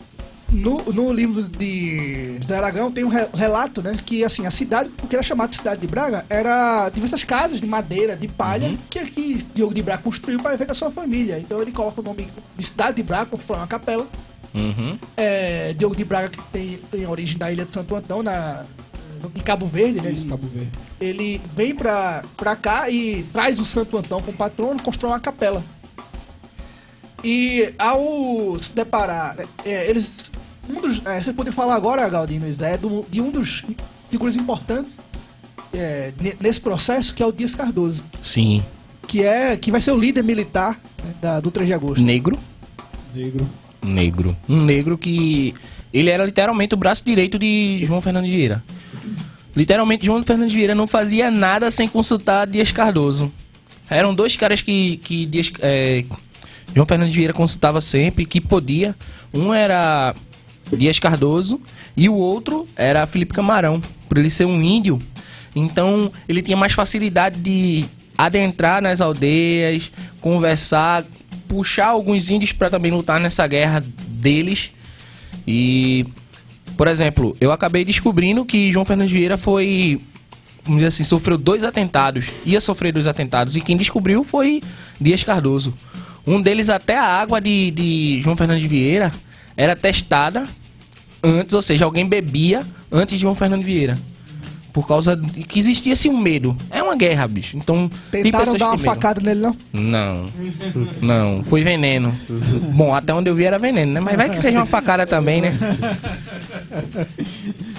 [0.50, 3.98] No, no livro de José Aragão tem um re- relato, né?
[4.06, 7.60] Que assim, a cidade, o que era chamado de cidade de Braga, era diversas casas
[7.60, 8.78] de madeira, de palha, Uhum.
[8.90, 11.38] que aqui Diogo de Braga construiu para viver com a sua família.
[11.40, 14.08] Então ele coloca o nome de cidade de Braga, constrói uma capela.
[14.54, 14.98] Uhum.
[15.18, 18.64] É, Diogo de Braga que tem, tem a origem da ilha de Santo Antão, na,
[19.36, 20.12] em Cabo Verde, né?
[20.12, 20.72] Isso, Ele- Cabo Verde.
[21.02, 25.62] ele vem pra, pra cá e traz o Santo Antão como patrono, constrói uma capela.
[27.24, 30.32] E ao se deparar, é, eles.
[30.70, 33.64] Um dos, é, vocês podem falar agora, Galdino Zé, do- de um dos
[34.10, 34.98] figuras importantes
[35.74, 38.64] é, ne- nesse processo, que é o Dias Cardoso, Sim.
[39.08, 42.04] que, é, que vai ser o líder militar né, da, do 3 de agosto.
[42.04, 42.38] Negro.
[43.14, 43.50] Negro.
[43.82, 44.38] negro.
[44.48, 45.54] Um negro que.
[45.94, 48.62] Ele era literalmente o braço direito de João Fernando Vieira.
[49.56, 53.32] Literalmente, João Fernando Vieira não fazia nada sem consultar Dias Cardoso.
[53.90, 56.04] Eram dois caras que, que Dias, é,
[56.76, 58.94] João Fernando Vieira consultava sempre, que podia.
[59.34, 60.14] Um era
[60.76, 61.62] Dias Cardoso
[61.96, 63.82] e o outro era Felipe Camarão.
[64.10, 65.00] Por ele ser um índio,
[65.56, 67.86] então ele tinha mais facilidade de
[68.18, 71.04] adentrar nas aldeias, conversar,
[71.48, 74.72] puxar alguns índios para também lutar nessa guerra deles.
[75.48, 76.06] E,
[76.76, 80.02] por exemplo, eu acabei descobrindo que João Fernando Vieira foi,
[80.64, 84.62] vamos dizer assim, sofreu dois atentados, ia sofrer dois atentados, e quem descobriu foi
[85.00, 85.74] Dias Cardoso.
[86.26, 89.14] Um deles, até a água de, de João Fernando Vieira
[89.58, 90.44] era testada
[91.24, 93.98] antes, ou seja, alguém bebia antes de João Fernando Vieira.
[94.72, 96.56] Por causa de que existia assim um medo.
[96.70, 97.58] É uma guerra, bicho.
[97.58, 99.58] Então, tem Tentaram dar uma facada nele, não?
[99.74, 100.26] Não.
[101.02, 102.16] Não, foi veneno.
[102.74, 104.00] Bom, até onde eu vi era veneno, né?
[104.00, 105.58] Mas vai que seja uma facada também, né?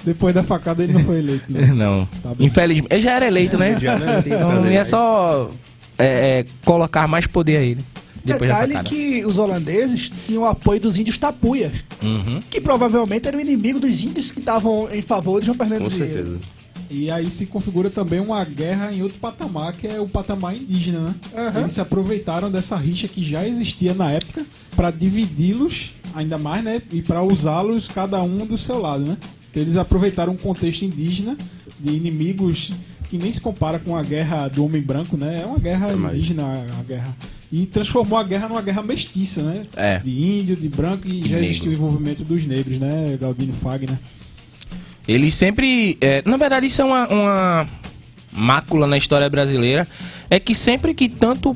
[0.04, 1.44] Depois da facada ele não foi eleito.
[1.48, 1.66] né?
[1.66, 2.04] Não.
[2.20, 2.32] Tá.
[2.40, 2.92] Infelizmente.
[2.92, 3.70] Ele já era eleito, né?
[3.70, 4.22] Né?
[4.26, 5.50] Então nada ia só
[5.98, 7.84] é, é, colocar mais poder a ele.
[8.32, 12.40] Depois Detalhe que os holandeses tinham o apoio dos índios tapuyas, Uhum.
[12.50, 16.14] que provavelmente eram inimigo dos índios que estavam em favor de João Fernando Com Vieira.
[16.14, 16.38] certeza.
[16.90, 21.00] E aí se configura também uma guerra em outro patamar, que é o patamar indígena,
[21.00, 21.14] né?
[21.36, 21.60] Aham.
[21.60, 26.80] Eles se aproveitaram dessa rixa que já existia na época para dividi-los ainda mais, né?
[26.90, 29.18] E para usá-los cada um do seu lado, né?
[29.50, 31.36] Então, eles aproveitaram um contexto indígena
[31.78, 32.70] de inimigos
[33.10, 35.40] que nem se compara com a guerra do homem branco, né?
[35.42, 36.16] É uma guerra mais.
[36.16, 36.44] indígena,
[36.78, 37.14] a guerra.
[37.50, 39.62] E transformou a guerra numa guerra mestiça, né?
[39.74, 39.98] É.
[40.00, 41.44] De índio, de branco e, E já negro.
[41.44, 43.16] existiu o envolvimento dos negros, né?
[43.18, 43.96] Galdino Fagner.
[45.06, 45.96] Eles sempre.
[46.00, 47.66] é, na verdade, isso é uma, uma
[48.32, 49.88] mácula na história brasileira.
[50.28, 51.54] É que sempre que tanto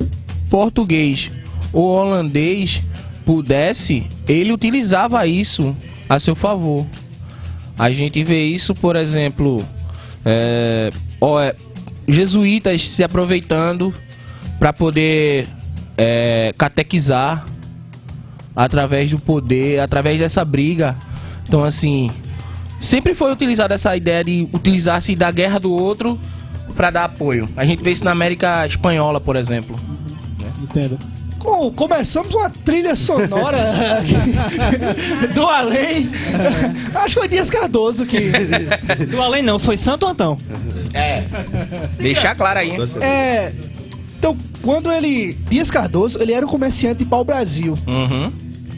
[0.48, 1.30] português
[1.72, 2.80] ou holandês
[3.26, 5.76] pudesse, ele utilizava isso
[6.08, 6.86] a seu favor.
[7.78, 9.62] A gente vê isso, por exemplo,
[10.24, 11.54] é, ó, é,
[12.08, 13.92] jesuítas se aproveitando
[14.58, 15.46] para poder
[15.96, 17.44] é, catequizar
[18.54, 20.94] através do poder, através dessa briga.
[21.46, 22.10] Então, assim,
[22.80, 26.18] sempre foi utilizada essa ideia de utilizar-se da guerra do outro
[26.76, 27.48] para dar apoio.
[27.56, 29.76] A gente vê isso na América Espanhola, por exemplo.
[30.62, 30.96] Entenda.
[31.38, 34.00] Com- começamos uma trilha sonora
[35.34, 36.08] do além.
[36.94, 38.30] Acho que foi Dias Cardoso que.
[39.10, 40.38] Do além não, foi Santo Antão.
[40.94, 41.24] É.
[41.98, 42.72] Deixar claro aí.
[43.00, 43.52] É.
[44.22, 45.32] Então, quando ele.
[45.50, 47.76] Dias Cardoso, ele era um comerciante de pau-brasil.
[47.88, 48.30] Uhum.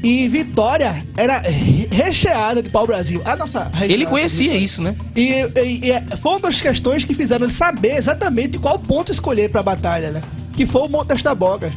[0.02, 3.20] E Vitória era re- recheada de pau-brasil.
[3.26, 4.96] A nossa região Ele conhecia isso, né?
[5.14, 9.12] E, e- e é- foi uma das questões que fizeram ele saber exatamente qual ponto
[9.12, 10.22] escolher pra batalha, né?
[10.54, 11.74] Que foi o Monte das Tabocas.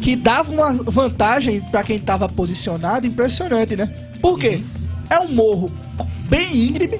[0.00, 3.86] Que dava uma vantagem pra quem tava posicionado impressionante, né?
[4.18, 4.62] Por quê?
[5.10, 5.70] É um morro
[6.30, 6.98] bem íngreme.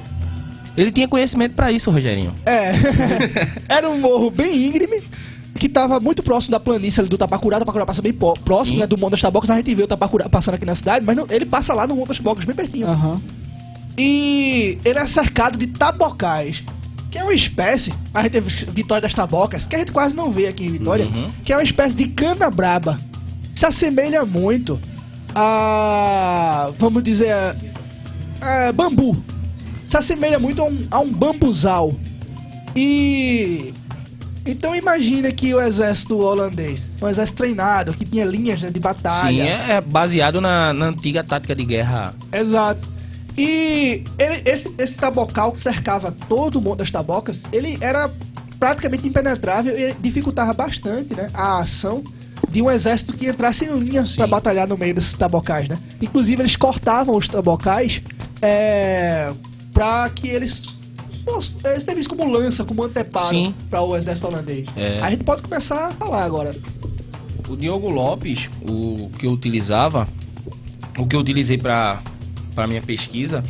[0.76, 2.34] Ele tinha conhecimento para isso, Rogerinho.
[2.44, 2.72] É.
[3.68, 5.02] Era um morro bem íngreme.
[5.64, 7.58] Que tava muito próximo da planície ali do Tapacurá.
[7.58, 8.80] Tapacurá passa bem próximo Sim.
[8.80, 9.48] né, do Monte das Tabocas.
[9.48, 11.96] A gente vê o Tapacurá passando aqui na cidade, mas não- ele passa lá no
[11.96, 12.86] Monte das Tabocas, bem pertinho.
[12.86, 13.18] Aham.
[13.96, 16.62] E ele é cercado de tabocais,
[17.10, 20.30] que é uma espécie, a gente teve Vitória das Tabocas, que a gente quase não
[20.30, 21.28] vê aqui em Vitória, Uhum.
[21.42, 23.00] que é uma espécie de cana braba.
[23.56, 24.78] Se assemelha muito
[25.34, 27.56] a, vamos dizer, a,
[28.68, 29.16] a bambu.
[29.88, 31.94] Se assemelha muito a um, a um bambuzal.
[32.76, 33.72] E
[34.46, 39.28] então imagina que o exército holandês, um exército treinado, que tinha linhas né, de batalha.
[39.28, 42.14] Sim, é baseado na, na antiga tática de guerra.
[42.32, 42.92] Exato.
[43.36, 48.10] E ele- esse, esse tabocal que cercava todo o Monte das Tabocas, ele era
[48.58, 52.02] praticamente impenetrável e dificultava bastante né, a ação
[52.48, 54.16] de um exército que entrasse em linha Sim.
[54.18, 55.68] para batalhar no meio desses tabocais.
[55.68, 55.76] Né?
[56.00, 58.00] Inclusive, eles cortavam os tabocais
[58.40, 59.32] é,
[59.72, 60.73] para que eles
[61.24, 64.68] fossem é, servissem como lança, como anteparo para o exército holandês.
[64.76, 64.98] É.
[65.00, 66.54] A gente pode começar a falar agora.
[67.48, 70.08] O Diogo Lopes, o que eu utilizava,
[70.98, 72.00] o que eu utilizei para
[72.54, 73.44] para minha pesquisa,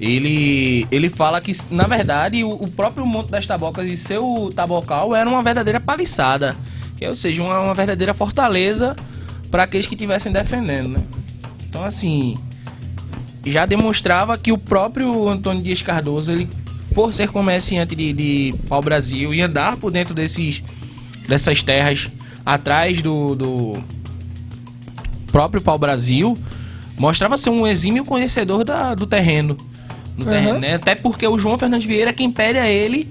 [0.00, 5.14] ele ele fala que na verdade o, o próprio Monte das Tabocas e seu tabocal
[5.14, 6.56] era uma verdadeira paliçada,
[6.96, 8.94] que ou seja, uma, uma verdadeira fortaleza
[9.50, 11.02] para aqueles que estivessem defendendo, né?
[11.68, 12.36] Então assim,
[13.44, 16.48] já demonstrava que o próprio Antônio Dias Cardoso, ele
[16.98, 20.64] por ser comerciante de, de pau-brasil e andar por dentro desses
[21.28, 22.10] dessas terras
[22.44, 23.74] atrás do, do
[25.30, 26.36] próprio pau-brasil,
[26.98, 29.54] mostrava ser um exímio conhecedor da- do terreno.
[30.16, 30.30] Do Aham.
[30.32, 30.74] terreno né?
[30.74, 33.08] Até porque o João Fernandes Vieira é quem pede a ele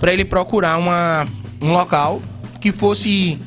[0.00, 1.26] para ele procurar uma,
[1.60, 2.22] um local
[2.58, 3.38] que fosse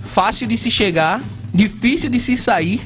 [0.00, 1.22] fácil de se chegar,
[1.52, 2.80] difícil de se sair,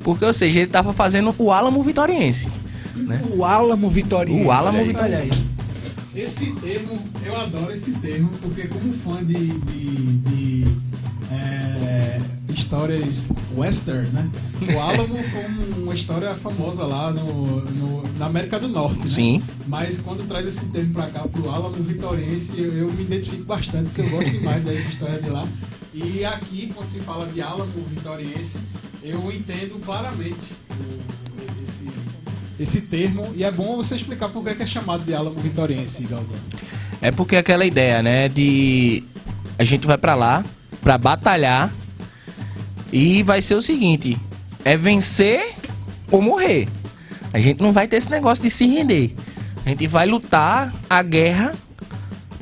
[0.00, 2.48] porque, ou seja, ele estava fazendo o Álamo Vitoriense.
[2.96, 3.20] Né?
[3.36, 4.46] O Álamo Vitoriense.
[4.46, 4.82] O Álamo.
[4.82, 5.47] Vitoriense.
[6.20, 9.86] Esse termo, eu adoro esse termo, porque como fã de, de,
[10.18, 10.64] de,
[11.30, 14.28] é, histórias western, né?
[14.74, 19.06] O Álamo foi uma história famosa lá no, no- na América do Norte, né?
[19.06, 19.42] Sim.
[19.68, 23.86] Mas quando traz esse termo pra cá, pro Álamo Vitoriense, eu, eu me identifico destante,
[23.90, 25.46] porque eu gosto demais dessa história de lá.
[25.94, 28.58] E aqui, quando se fala de Álamo Vitoriense,
[29.04, 31.07] eu entendo claramente o-
[32.58, 35.38] esse termo, e é bom você explicar por que é que é chamado de Álamo
[35.38, 36.36] Vitoriense, Galvão.
[37.00, 39.04] É porque aquela ideia, né, de
[39.58, 40.44] a gente vai pra lá
[40.82, 41.72] pra batalhar
[42.92, 44.18] e vai ser o seguinte,
[44.64, 45.54] é vencer
[46.10, 46.68] ou morrer.
[47.32, 49.14] A gente não vai ter esse negócio de se render.
[49.64, 51.54] A gente vai lutar a guerra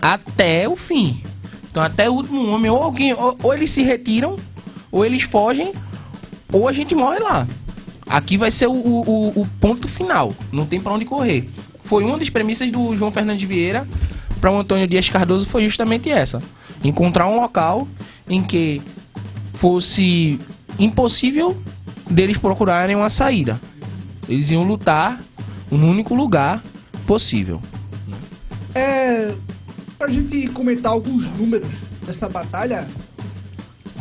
[0.01, 1.23] até o fim.
[1.71, 4.39] Então até o último homem ou alguém ou, ou eles se retiram
[4.91, 5.73] ou eles fogem
[6.53, 7.47] ou a gente morre lá.
[8.09, 10.33] Aqui vai ser o, o- o- ponto final.
[10.53, 11.49] Não tem pra onde correr.
[11.85, 13.87] Foi uma das premissas do João Fernandes Vieira
[14.41, 16.43] para o Antônio Dias Cardoso foi justamente essa:
[16.85, 17.87] encontrar um local
[18.29, 18.81] em que
[19.55, 20.39] fosse
[20.79, 21.57] impossível
[22.11, 23.59] deles procurarem uma saída.
[24.29, 25.21] Eles iam lutar
[25.71, 26.63] no único lugar
[27.07, 27.61] possível.
[28.75, 29.33] É,
[29.99, 31.69] pra gente comentar alguns números
[32.05, 32.87] dessa batalha,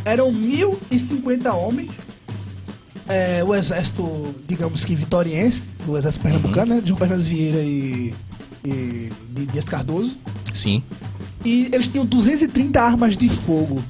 [0.03, 1.91] eram 1.050 homens
[3.07, 6.81] é, o exército, digamos que vitoriense, do exército pernambucano, né?
[6.81, 8.13] De João Fernandes Vieira e,
[8.63, 10.17] e de Dias Cardoso.
[10.53, 10.81] Sim.
[11.43, 13.81] E eles tinham 230 armas de fogo.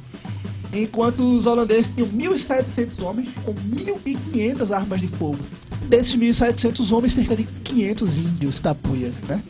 [0.74, 5.40] Enquanto os holandeses tinham 1.700 homens com 1.500 armas de fogo.
[5.88, 9.42] Desses 1.700 homens, cerca de 500 índios tapuia, né?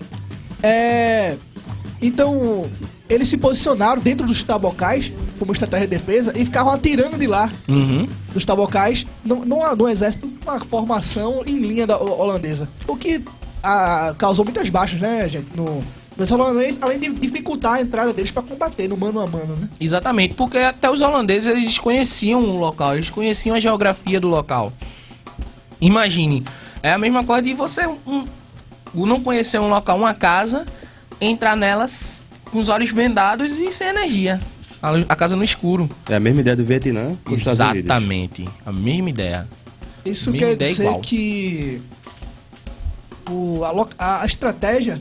[0.61, 1.37] É...
[2.01, 2.69] Então,
[3.07, 7.51] eles se posicionaram dentro dos tabocais, como estratégia de defesa, e ficavam atirando de lá
[7.67, 8.07] Uhum.
[8.33, 12.67] dos tabocais no, no, no exército, uma formação em linha da ho- holandesa.
[12.87, 13.21] O que
[13.63, 15.47] ah, causou muitas baixas, né, gente?
[15.55, 15.83] No,
[16.17, 19.69] exército holandês, além de dificultar a entrada deles para combater no mano a mano, né?
[19.79, 24.71] Exatamente, porque até os holandeses eles conheciam o local, eles conheciam a geografia do local.
[25.79, 26.43] Imagine,
[26.81, 28.25] é a mesma coisa de você um-
[28.95, 30.65] não conhecer um local, uma casa,
[31.19, 34.39] entrar nelas com os olhos vendados e sem energia.
[34.81, 35.89] A, a casa no escuro.
[36.09, 37.79] É a mesma ideia do Vietnã com os Estados Unidos.
[37.85, 39.47] Exatamente, a mesma ideia.
[40.05, 41.01] Isso Mesma quer ideia dizer igual.
[41.01, 41.81] que
[43.29, 43.61] o,
[43.97, 44.99] a- a estratégia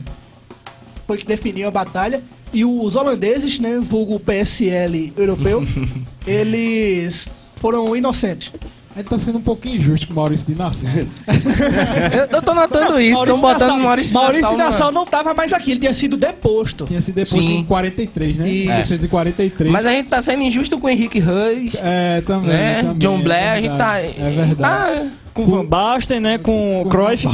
[1.05, 5.63] foi que definiu a batalha e os holandeses, né, vulgo PSL europeu,
[6.25, 7.27] eles
[7.57, 8.51] foram inocentes.
[8.95, 10.89] A gente tá sendo um pouquinho injusto com o Maurício de Nação.
[10.95, 15.33] Eu, eu tô notando isso, estão botando Nassau- Maurício Maurício Nassau na- Nassau não estava
[15.33, 16.85] mais aqui, ele tinha sido deposto.
[16.85, 17.57] Tinha sido depois Sim.
[17.57, 18.47] em 43, né?
[18.49, 18.65] Isso.
[18.69, 19.71] 1943.
[19.71, 22.49] Mas a gente tá sendo injusto com o Henrique Reis, É, também.
[22.51, 22.81] né?
[22.83, 23.99] também, John é Blair, a gente tá...
[23.99, 24.55] É verdade.
[24.55, 26.37] tá- Com Van Basten, né?
[26.37, 27.27] Com o Cruyff.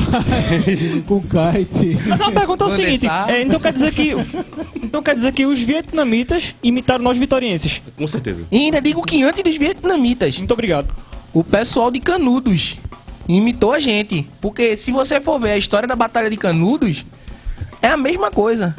[1.08, 1.98] com o Kite.
[2.08, 4.16] Mas a pergunta é o seguinte: é, então quer dizer que.
[4.84, 7.80] Então quer dizer que os vietnamitas imitaram nós vitorienses.
[7.96, 8.44] Com certeza.
[8.52, 10.88] E ainda digo que antes dos vietnamitas, Muito obrigado.
[11.34, 12.78] O pessoal de Canudos
[13.28, 14.28] imitou a gente.
[14.40, 17.06] Porque se você for ver a história da Batalha de Canudos,
[17.82, 18.76] é a mesma coisa.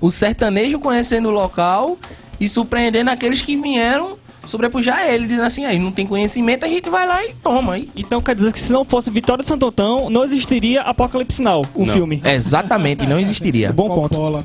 [0.00, 1.96] O sertanejo conhecendo o local
[2.40, 6.90] e surpreendendo aqueles que vieram sobrepujar ele, dizendo assim, aí não tem conhecimento, a gente
[6.90, 7.78] vai lá e toma.
[7.78, 7.88] E...
[7.94, 11.64] Então quer dizer que se não fosse Vitória de Santo Antão, não existiria Apocalipse Now,
[11.74, 11.94] o Não.
[11.94, 12.20] filme.
[12.24, 13.72] Exatamente, não existiria.
[13.72, 14.08] Bom ponto.
[14.08, 14.44] Coppola.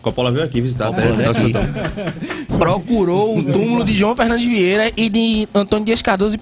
[0.00, 0.86] Coppola veio aqui visitar.
[0.86, 1.52] Coppola veio aqui.
[2.58, 6.40] Procurou o túmulo de João Fernandes Vieira e de Antônio Dias Cardoso e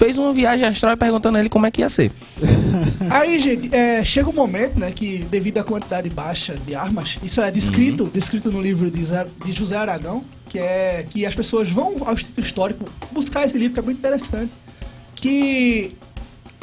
[0.00, 2.10] fez uma viagem astral perguntando a ele como é que ia ser.
[3.10, 7.38] Aí, gente, é, chega um momento, né, que devido à quantidade baixa de armas, isso
[7.42, 9.04] é descrito, descrito no livro de,
[9.44, 13.74] de José Aragão, que é que as pessoas vão ao Instituto Histórico buscar esse livro,
[13.74, 14.50] que é muito interessante,
[15.14, 15.94] que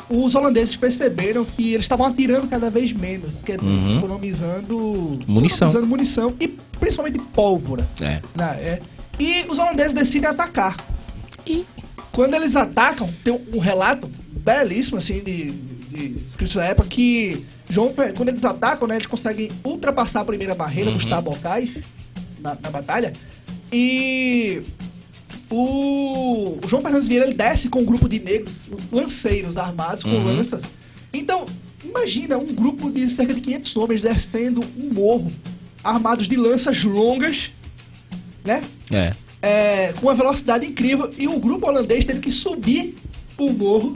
[0.10, 3.97] os holandeses perceberam que eles estavam atirando cada vez menos, quer dizer, Uhum.
[4.00, 5.67] economizando Munição.
[5.69, 6.47] economizando munição e
[6.80, 7.88] principalmente pólvora.
[8.02, 8.19] É.
[8.34, 8.82] né, é.
[9.19, 10.76] E os holandeses decidem atacar.
[11.45, 11.63] E
[12.17, 14.10] Quando eles atacam, tem um, relato
[14.43, 19.06] belíssimo, assim, de, de, de escritos da época, que João, quando eles atacam, né, eles
[19.06, 21.69] conseguem ultrapassar a primeira barreira dos tabocais
[22.39, 23.13] na, na batalha.
[23.71, 24.63] E
[25.47, 28.53] o, o João Fernandes Vieira ele desce com um grupo de negros,
[28.91, 30.38] lanceiros armados com Uhum.
[30.38, 30.63] lanças.
[31.13, 31.45] Então,
[31.86, 35.32] imagina um grupo de cerca de 500 homens descendo um morro,
[35.84, 37.51] armados de lanças longas,
[38.43, 38.60] né?
[38.89, 39.13] É.
[39.41, 41.10] é, com uma velocidade incrível.
[41.17, 42.95] E o grupo holandês teve que subir
[43.38, 43.93] o morro,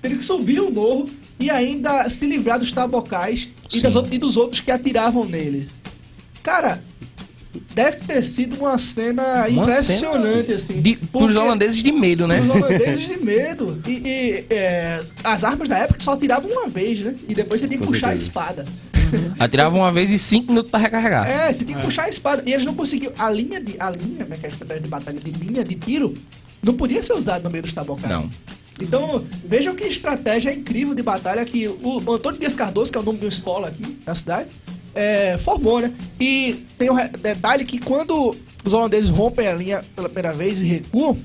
[0.00, 1.06] teve que subir o morro
[1.38, 5.68] e ainda se livrar dos tabocais e, das e dos outros que atiravam neles.
[6.42, 6.82] Cara,
[7.74, 10.80] deve ter sido uma cena Uma impressionante, cena assim.
[10.80, 12.40] De, porque pros holandeses de medo, né?
[12.40, 13.80] Os holandeses de medo.
[13.86, 17.14] E, e, é, as armas da época só atiravam uma vez, né?
[17.28, 18.64] E depois você tem que puxar a espada.
[19.38, 21.28] Atiravam uma vez e cinco minutos pra recarregar.
[21.28, 22.42] É, você tem que puxar a espada.
[22.46, 23.12] E eles não conseguiam.
[23.18, 23.76] A linha de.
[23.78, 24.36] A linha, né?
[24.38, 26.14] Que é a estratégia de batalha de linha de tiro,
[26.62, 28.08] não podia ser usada no meio dos tabocais.
[28.08, 28.28] Não.
[28.80, 33.04] Então, vejam que estratégia incrível de batalha que o Antônio Dias Cardoso, que é o
[33.04, 34.48] nome de uma escola aqui na cidade,
[34.94, 35.92] é, formou, né?
[36.20, 40.64] E tem um detalhe que quando os holandeses rompem a linha pela primeira vez e
[40.64, 41.16] recuam,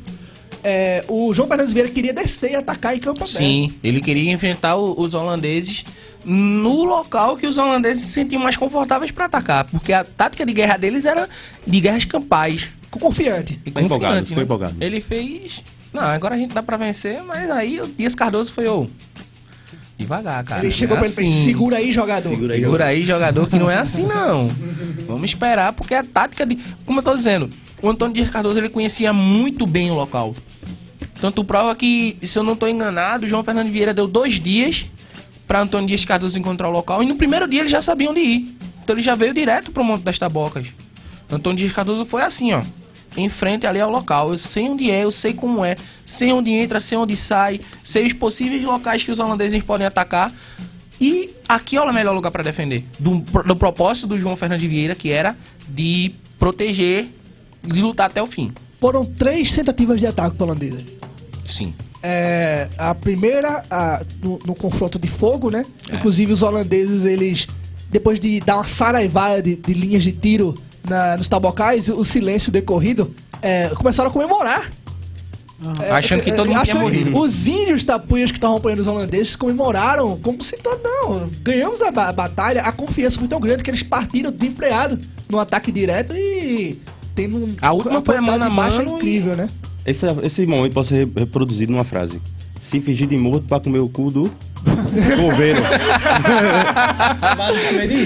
[0.63, 3.29] é, o João Fernandes Vieira queria descer e atacar em campo aberto.
[3.37, 5.85] Sim, ele queria enfrentar o- os holandeses
[6.25, 10.51] no local que os holandeses se sentiam mais confortáveis pra atacar, porque a tática de
[10.53, 11.29] guerra deles era
[11.65, 12.67] de guerras campais.
[12.91, 13.59] Com confiante.
[13.65, 14.43] E Foi empolgado, confiante, foi né?
[14.43, 14.75] empolgado.
[14.81, 15.63] Ele fez.
[15.93, 18.89] Não, agora a gente dá pra vencer, mas aí o Dias Cardoso foi o.
[19.99, 20.63] Devagar, cara.
[20.63, 22.29] Ele chegou é pra ele e fez, segura aí, jogador.
[22.29, 22.61] Segura aí.
[22.61, 24.47] Segura aí, jogador, que não é assim não.
[25.05, 26.57] Vamos esperar, porque a tática de.
[26.85, 27.49] Como eu tô dizendo,
[27.81, 30.33] o Antônio Dias Cardoso ele conhecia muito bem o local.
[31.19, 34.85] Tanto prova que, se eu não tô enganado, o João Fernando Vieira deu dois dias
[35.45, 37.03] para Antônio Dias Cardoso encontrar o local.
[37.03, 38.55] E no primeiro dia ele já sabia onde ir.
[38.81, 40.67] Então ele já veio direto pro Monte das Tabocas.
[41.29, 42.61] Antônio Dias Cardoso foi assim, ó.
[43.17, 44.31] Em frente ali ao local.
[44.31, 45.75] Eu sei onde é, eu sei como é.
[46.05, 47.59] Sei onde entra, sei onde sai.
[47.83, 50.31] Sei os possíveis locais que os holandeses podem atacar.
[51.01, 52.83] E aqui é o melhor lugar para defender.
[52.99, 55.35] Do, do propósito do João Fernando Vieira, que era
[55.67, 57.07] de proteger
[57.63, 58.51] e lutar até o fim.
[58.79, 60.81] Foram três tentativas de ataque holandesa.
[61.45, 61.73] Sim.
[62.03, 65.65] é, a primeira a- no, no confronto de fogo, né?
[65.91, 67.47] Inclusive os holandeses, eles,
[67.89, 70.53] depois de dar uma saraivada de, de linhas de tiro
[70.87, 74.71] na- nos tabocais, o silêncio decorrido, é, começaram a comemorar.
[75.81, 77.17] É, Achando que todo mundo tinha morrido.
[77.17, 81.91] Os índios tapuias que estavam apoiando os holandeses comemoraram como se todo, não, ganhamos a,
[81.91, 86.13] ba- a batalha, a confiança foi tão grande que eles partiram desenfreados no ataque direto
[86.15, 86.79] e
[87.13, 89.49] tendo um, A última uma foi a mano a mano e- incrível, né?
[89.85, 92.21] Esse, esse momento pode ser reproduzido numa frase.
[92.61, 94.31] Se fingir de morto pra comer o cu do
[95.17, 95.61] governo.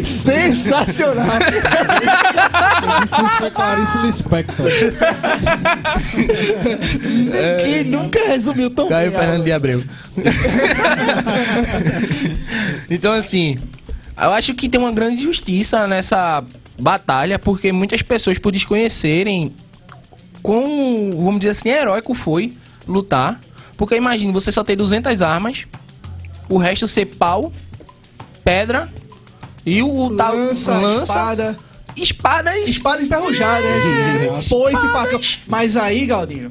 [0.03, 1.25] Sensacional!
[3.03, 4.69] Isso Clarice Lispector.
[7.05, 9.19] Ninguém nunca resumiu tão Caio bem.
[9.19, 9.83] Fernando de Abreu.
[12.89, 13.57] então, assim,
[14.17, 16.43] eu acho que tem uma grande justiça nessa
[16.79, 19.53] batalha, porque muitas pessoas, por desconhecerem
[20.41, 22.53] quão, vamos dizer assim, heróico foi
[22.87, 23.39] lutar.
[23.77, 25.65] Porque imagine, você só ter 200 armas,
[26.49, 27.51] o resto ser pau,
[28.43, 28.89] pedra
[29.65, 31.55] e o tal Lança, lança espada.
[31.95, 32.69] espadas.
[32.69, 34.41] Espada enferrujada, né?
[34.91, 35.19] Facão.
[35.47, 36.49] Mas aí, Galdinho,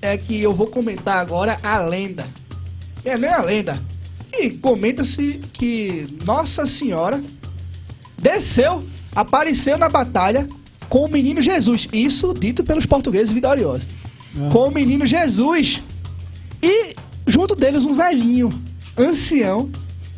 [0.00, 2.26] é que eu vou comentar agora a lenda.
[3.04, 3.80] É, nem a lenda.
[4.32, 7.22] E comenta-se que Nossa Senhora
[8.18, 10.48] desceu, apareceu na batalha
[10.88, 11.88] com o menino Jesus.
[11.92, 13.86] Isso dito pelos portugueses vitoriosos.
[14.36, 14.48] Ah.
[14.52, 15.82] Com o menino Jesus.
[16.62, 16.94] E
[17.26, 18.50] junto deles um velhinho,
[18.98, 19.70] ancião,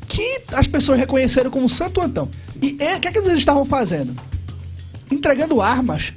[0.06, 2.28] que as pessoas reconheceram como Santo Antão.
[2.60, 4.14] E e- o que, é que eles estavam fazendo?
[5.10, 6.12] Entregando armas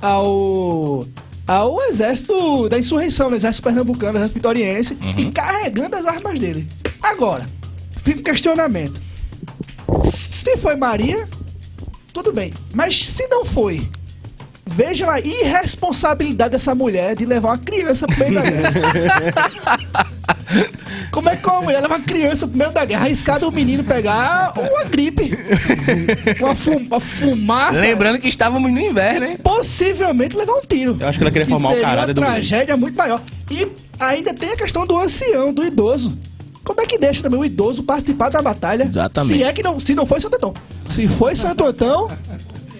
[0.00, 1.06] ao
[1.46, 6.68] ao exército da insurreição, no exército pernambucano, exército vitoriense, e carregando as armas dele.
[7.02, 7.46] Agora,
[8.04, 9.00] fica o questionamento.
[10.12, 11.26] Se foi Maria,
[12.12, 12.52] tudo bem.
[12.74, 13.88] Mas se não foi,
[14.66, 20.10] veja a irresponsabilidade dessa mulher de levar uma criança pro meio da guerra.
[21.10, 23.84] Como é que uma mulher leva uma criança pro meio da guerra, arriscado o menino
[23.84, 25.30] pegar uma gripe,
[26.40, 29.36] uma, fu uma fumaça, Lembrando que estávamos no inverno, hein?
[29.42, 30.96] possivelmente levar um tiro.
[31.00, 32.34] Eu acho que ela queria formar o caráter uma do menino.
[32.36, 33.20] tragédia muito maior.
[33.50, 36.14] E ainda tem a questão do ancião, do idoso.
[36.64, 38.84] Como é que deixa também o idoso participar da batalha?
[38.84, 39.38] Exatamente.
[39.38, 40.54] Se é que não, se não foi Santo Antão.
[40.90, 42.08] Se foi Santo Antão,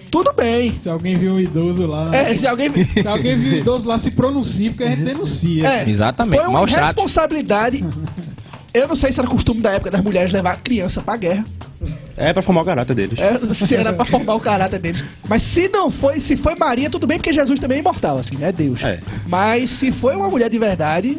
[0.09, 0.75] tudo bem.
[0.77, 2.13] Se alguém viu um idoso lá.
[2.15, 5.67] É, se alguém Se alguém viu um idoso lá, se pronuncie, porque a gente denuncia.
[5.67, 7.83] É, Exatamente, Foi uma maus responsabilidade.
[8.73, 11.45] Eu não sei se era costume da época das mulheres levar a criança pra guerra.
[12.15, 13.17] É pra formar o caráter deles.
[13.17, 15.03] É, se era pra formar o caráter deles.
[15.27, 18.43] Mas se não foi, se foi Maria, tudo bem, porque Jesus também é imortal, assim,
[18.43, 18.83] é Deus.
[18.83, 18.99] É.
[19.25, 21.17] Mas se foi uma mulher de verdade,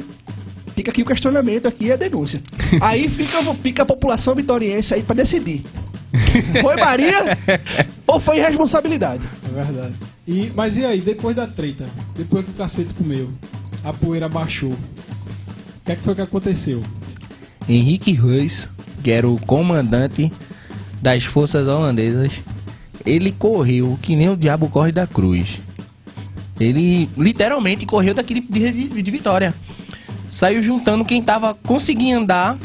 [0.75, 2.41] fica aqui o questionamento, aqui e a denúncia.
[2.81, 5.63] Aí fica, fica a população vitoriense aí pra decidir.
[6.61, 7.39] Foi Maria
[8.13, 9.23] ou foi irresponsabilidade?
[9.49, 9.95] É verdade.
[10.27, 11.87] E, mas e aí, depois da treta?
[12.17, 13.31] Depois que o cacete comeu,
[13.85, 14.71] a poeira baixou.
[14.73, 14.77] O
[15.85, 16.83] que é que foi que aconteceu?
[17.69, 18.71] Henrique Reis,
[19.03, 20.31] que era o comandante
[21.01, 22.33] das forças holandesas,
[23.07, 25.59] ele correu que nem o diabo corre da cruz.
[26.59, 29.55] Ele literalmente correu daquele de, de- de vitória.
[30.29, 32.59] Saiu juntando quem tava conseguindo andar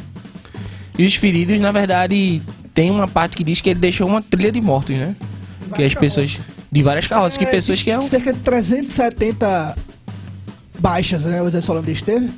[0.98, 2.42] e os feridos, na verdade,
[2.74, 5.16] tem uma parte que diz que ele deixou uma trilha de mortos, né?
[5.76, 6.38] Que as pessoas
[6.72, 9.76] de várias carroças, que É, pessoas que é um Cerca de 370
[10.80, 11.42] baixas, né?
[11.42, 12.30] O exército holandês teve.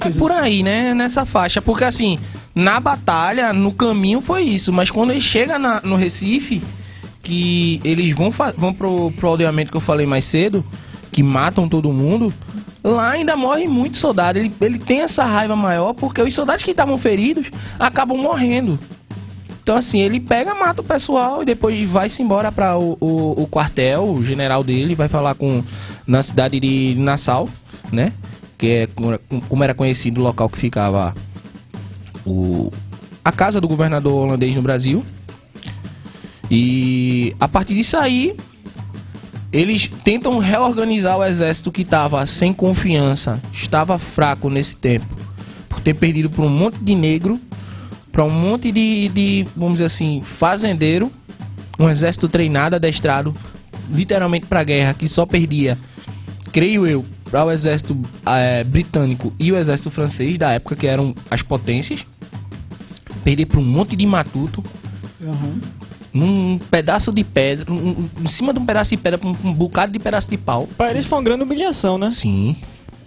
[0.00, 0.92] É por aí, né?
[0.94, 1.62] Nessa faixa.
[1.62, 2.18] Porque assim,
[2.54, 4.72] na batalha, no caminho foi isso.
[4.72, 6.62] Mas quando ele chega na- no Recife,
[7.22, 10.64] que eles vão, vão pro, pro aldeamento que eu falei mais cedo,
[11.10, 12.32] que matam todo mundo,
[12.84, 14.38] lá ainda morre muito soldado.
[14.38, 17.46] Ele, ele tem essa raiva maior porque os soldados que estavam feridos
[17.78, 18.78] acabam morrendo.
[19.66, 23.46] Então assim, ele pega, mata o pessoal e depois vai-se embora para o, o, o
[23.48, 25.60] quartel, o general dele, vai falar com
[26.06, 27.48] na cidade de Nassau,
[27.90, 28.12] né?
[28.56, 31.12] Que é como- era conhecido o local que ficava
[32.24, 32.72] o,
[33.24, 35.04] a casa do governador holandês no Brasil.
[36.48, 38.36] E a partir disso aí,
[39.52, 45.06] eles tentam reorganizar o exército que estava sem confiança, estava fraco nesse tempo,
[45.68, 47.40] por ter perdido para um monte de negro,
[48.16, 51.12] para um monte de, de, vamos dizer assim, fazendeiro,
[51.78, 53.34] um exército treinado, adestrado,
[53.92, 55.76] literalmente para guerra, que só perdia,
[56.50, 57.94] creio eu, para o exército
[58.24, 62.06] eh, britânico e o exército francês da época, que eram as potências,
[63.22, 64.64] perder para um monte de matuto,
[65.22, 65.60] Aham.
[66.14, 69.92] num pedaço de pedra, um- em cima de um pedaço de pedra, um, um bocado
[69.92, 70.66] de pedaço de pau.
[70.78, 72.08] Pra eles foi uma grande humilhação, né?
[72.08, 72.56] Sim.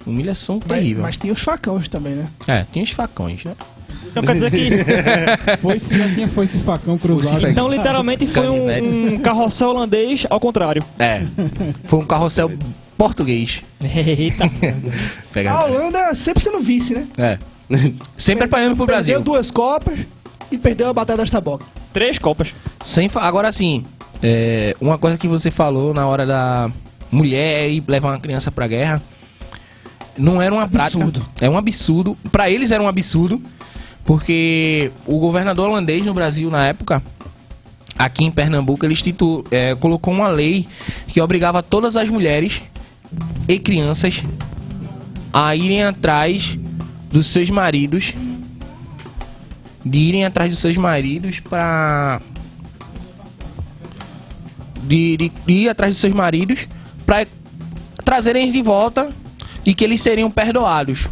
[0.05, 1.01] Humilhação Mas, terrível.
[1.01, 2.27] mas tinha os facões também, né?
[2.47, 3.53] É, tinha os facões, né?
[4.07, 4.69] Então quer dizer que.
[5.61, 7.47] Foi se foi esse facão cruzado.
[7.47, 10.83] Então literalmente foi um, um carrossel holandês ao contrário.
[10.97, 11.23] É.
[11.85, 12.51] Foi um carrossel
[12.97, 13.63] português.
[13.81, 14.49] Eita.
[15.31, 17.07] Pega A Holanda sempre sendo vice, né?
[17.17, 17.37] É.
[18.17, 19.21] Sempre apanhando pro Perdeu Brasil.
[19.21, 19.99] duas Copas
[20.51, 21.67] e perdeu a Batalha das Tabocas.
[21.93, 22.49] Três copas.
[22.81, 23.85] Sem Agora sim,
[24.21, 26.69] é, uma coisa que você falou na hora da
[27.11, 29.01] mulher ir levar uma criança pra guerra,
[30.17, 31.21] não era uma Absurdo.
[31.21, 31.45] prática.
[31.45, 32.17] É um absurdo.
[32.31, 33.41] Pra eles era um absurdo,
[34.09, 37.03] porque o governador holandês no Brasil na época,
[37.95, 40.67] aqui em Pernambuco, ele institu, é, colocou uma lei
[41.09, 42.59] que obrigava todas as mulheres
[43.47, 44.23] e crianças
[45.31, 46.57] a irem atrás
[47.11, 48.15] dos seus maridos
[49.85, 52.19] de irem atrás dos seus maridos pra
[54.85, 56.67] de, de, de ir atrás dos seus maridos
[57.05, 57.27] pra
[58.03, 59.09] trazerem de volta
[59.63, 61.07] e que eles seriam perdoados.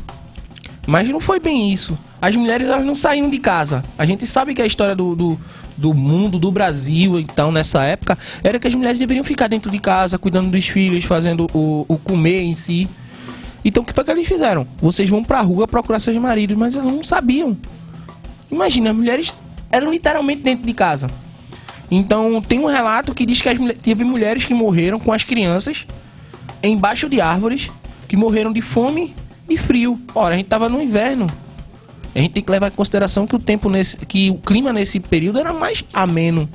[0.88, 1.96] Mas não foi bem isso.
[2.22, 3.84] As mulheres elas não saíam de casa.
[3.98, 5.40] A gente sabe que a história do, do,
[5.76, 9.80] do mundo, do Brasil, então, nessa época, era que as mulheres deveriam ficar dentro de
[9.80, 12.90] casa, cuidando dos filhos, fazendo o, o comer em si.
[13.64, 14.66] Então o que foi que eles fizeram?
[14.82, 17.58] Vocês vão pra rua procurar seus maridos, mas elas não sabiam.
[18.50, 19.34] Imagina, as mulheres
[19.70, 21.08] eram literalmente dentro de casa.
[21.92, 25.86] Então tem um relato que diz que as teve mulheres que morreram com as crianças
[26.64, 27.70] embaixo de árvores,
[28.08, 29.14] que morreram de fome
[29.50, 30.00] e frio.
[30.16, 31.28] Ora, a gente tava no inverno.
[32.18, 35.00] A gente tem que levar em consideração que o tempo nesse, que o clima nesse
[35.00, 36.50] período era mais ameno.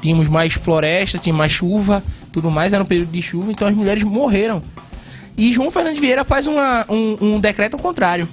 [0.00, 3.74] Tínhamos mais floresta, tinha mais chuva, tudo mais, era um período de chuva, então as
[3.74, 4.62] mulheres morreram.
[5.36, 8.28] E João Fernando Vieira faz uma- um, um decreto ao contrário.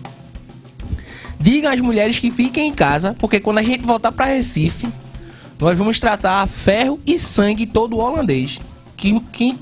[1.40, 4.88] Diga às mulheres que fiquem em casa, porque quando a gente voltar para Recife,
[5.60, 8.60] nós vamos tratar ferro e sangue todo holandês,
[8.96, 9.58] que, que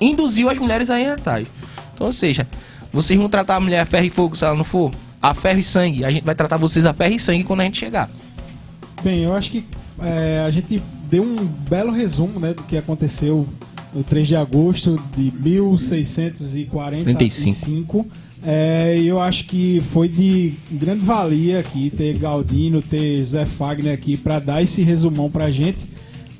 [0.00, 1.46] induziu as mulheres a atrás.
[1.94, 2.48] Então, ou seja,
[2.92, 4.90] vocês vão tratar a mulher a ferro e fogo se ela não for?
[5.26, 6.04] A ferro e sangue.
[6.04, 8.08] A gente vai tratar vocês a ferro e sangue quando a gente chegar.
[9.02, 9.64] Bem, eu acho que
[10.00, 11.34] é, a gente deu um
[11.68, 13.44] belo resumo né, do que aconteceu
[13.92, 18.06] no 3 de agosto de 1645.
[18.44, 23.94] É, e eu acho que foi de grande valia aqui ter Galdino, ter Zé Fagner
[23.94, 25.88] aqui para dar esse resumão pra gente.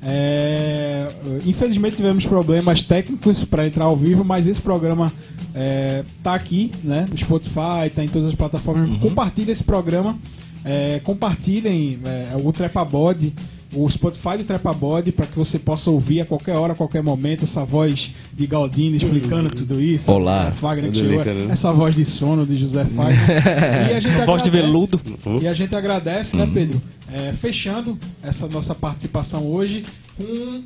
[0.01, 1.07] É,
[1.45, 5.11] infelizmente tivemos problemas técnicos para entrar ao vivo, mas esse programa
[5.55, 7.05] é, tá aqui, né?
[7.09, 8.97] No Spotify, tá em todas as plataformas.
[8.99, 10.17] Compartilhe esse programa.
[10.63, 13.33] É, compartilhem é, o Trepabode,
[13.77, 17.43] o Spotify do Trepabode, para que você possa ouvir a qualquer hora, a qualquer momento,
[17.43, 20.11] essa voz de Galdino explicando tudo isso.
[20.11, 20.51] Olá.
[20.51, 21.47] Fagner né?
[21.51, 23.91] essa voz de sono de José Fagner.
[23.91, 24.99] e a gente Voz de veludo.
[25.41, 26.81] e a gente agradece, né, Pedro?
[27.13, 29.83] É, fechando essa nossa participação hoje
[30.17, 30.63] com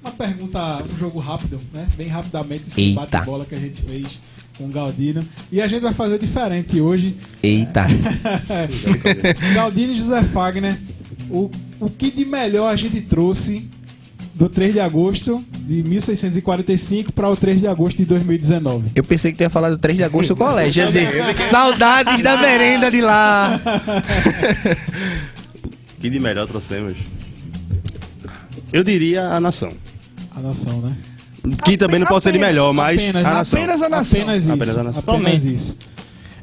[0.00, 1.86] uma pergunta, um jogo rápido, né?
[1.96, 4.18] Bem rapidamente, esse bate-bola que a gente fez
[4.56, 5.22] com o Galdino.
[5.52, 7.16] E a gente vai fazer diferente hoje.
[7.42, 7.84] Eita.
[9.54, 10.78] Galdino e José Fagner,
[11.30, 11.50] o,
[11.80, 13.68] o que de melhor a gente trouxe
[14.34, 18.90] do 3 de agosto de 1645 para o 3 de agosto de 2019?
[18.94, 20.84] Eu pensei que tu ia falar do 3 de agosto do colégio.
[20.86, 23.60] Dizer, saudades da merenda de lá.
[26.00, 26.96] que de melhor trouxemos?
[28.72, 29.70] Eu diria a nação.
[30.36, 30.94] A nação, né?
[31.64, 33.58] Que também não pode ser de melhor, mas apenas, a nação.
[33.62, 34.20] Apenas a nação.
[34.22, 34.52] Apenas isso.
[34.52, 35.14] Apenas a nação.
[35.14, 35.76] Apenas isso.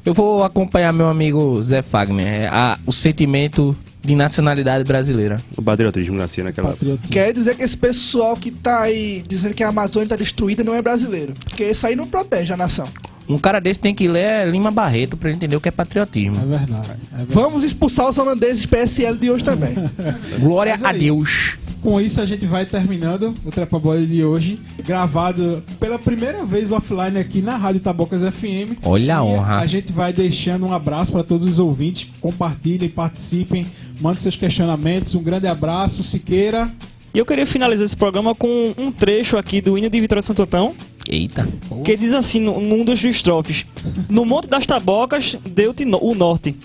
[0.06, 2.26] Eu vou acompanhar meu amigo Zé Fagner.
[2.26, 5.40] É, a- o sentimento de nacionalidade brasileira.
[5.56, 6.98] O patriotismo nascia naquela época.
[7.10, 10.74] Quer dizer que esse pessoal que tá aí dizendo que a Amazônia tá destruída não
[10.76, 11.34] é brasileiro.
[11.46, 12.88] Porque isso aí não protege a nação.
[13.30, 15.72] Um cara desse tem que ler Lima Barreto pra ele entender o que é É
[15.72, 16.36] patriotismo.
[16.36, 16.64] verdade.
[16.64, 17.26] é verdade.
[17.30, 19.74] Vamos expulsar os holandeses PSL de hoje também.
[20.40, 21.58] Glória é a Deus.
[21.82, 26.72] Com isso a gente vai terminando o Trepa Bola de hoje, gravado pela primeira vez
[26.72, 28.78] offline aqui na Rádio Tabocas FM.
[28.84, 29.58] Olha a honra.
[29.60, 32.08] A gente vai deixando um abraço para todos os ouvintes.
[32.22, 33.66] Compartilhem, participem,
[34.02, 35.14] mandem seus questionamentos.
[35.16, 36.70] Um grande abraço, Siqueira.
[37.14, 40.44] E eu queria finalizar esse programa com um trecho aqui do hino de Vitória Santo
[40.44, 40.74] Antão,
[41.10, 41.46] Eita.
[41.84, 43.66] que diz assim, no- num dos estrofes.
[44.10, 46.56] No Monte das Tabocas deu-te no- o norte.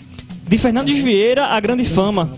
[0.47, 2.30] De Fernandes Vieira a grande fama.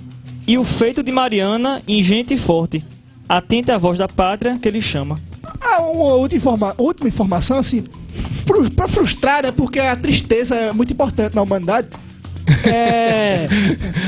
[0.46, 2.82] E o feito de Mariana, ingente e forte.
[3.28, 5.16] Atente à voz da pátria que ele chama.
[5.60, 7.84] Ah, uma última, informa- última informação, assim,
[8.74, 11.88] pra frustrar, né, porque a tristeza é muito importante na humanidade.
[12.66, 13.46] É,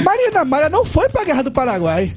[0.03, 2.13] Mariana Malha não foi pra Guerra do Paraguai.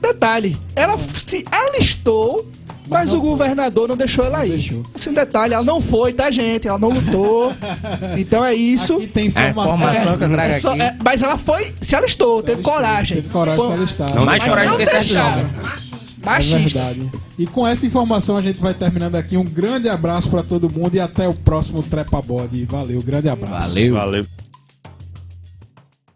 [0.00, 2.50] Detalhe, ela se alistou,
[2.88, 3.30] mas, não o foi.
[3.30, 4.50] governador não deixou ela Não ir.
[4.50, 4.82] deixou.
[4.96, 6.66] Esse é um detalhe, ela não foi, tá, gente?
[6.66, 7.54] Ela não lutou.
[8.18, 8.96] então é isso.
[8.96, 9.74] Aqui tem informação.
[9.76, 10.80] informação que eu trago É só- aqui.
[10.82, 13.16] é, mas ela foi, se alistou, teve alistou, coragem.
[13.18, 14.14] Teve coragem se alistar.
[14.14, 15.30] Não, Mais mas coragem não do que certo deixaram.
[15.42, 15.72] jovem.
[16.24, 17.10] É verdade.
[17.38, 19.36] E com essa informação a gente vai terminando aqui.
[19.36, 22.64] Um grande abraço para todo mundo e até o próximo Trepa Bode.
[22.64, 23.74] Valeu, grande abraço.
[23.74, 23.94] Valeu.
[23.94, 24.26] Valeu.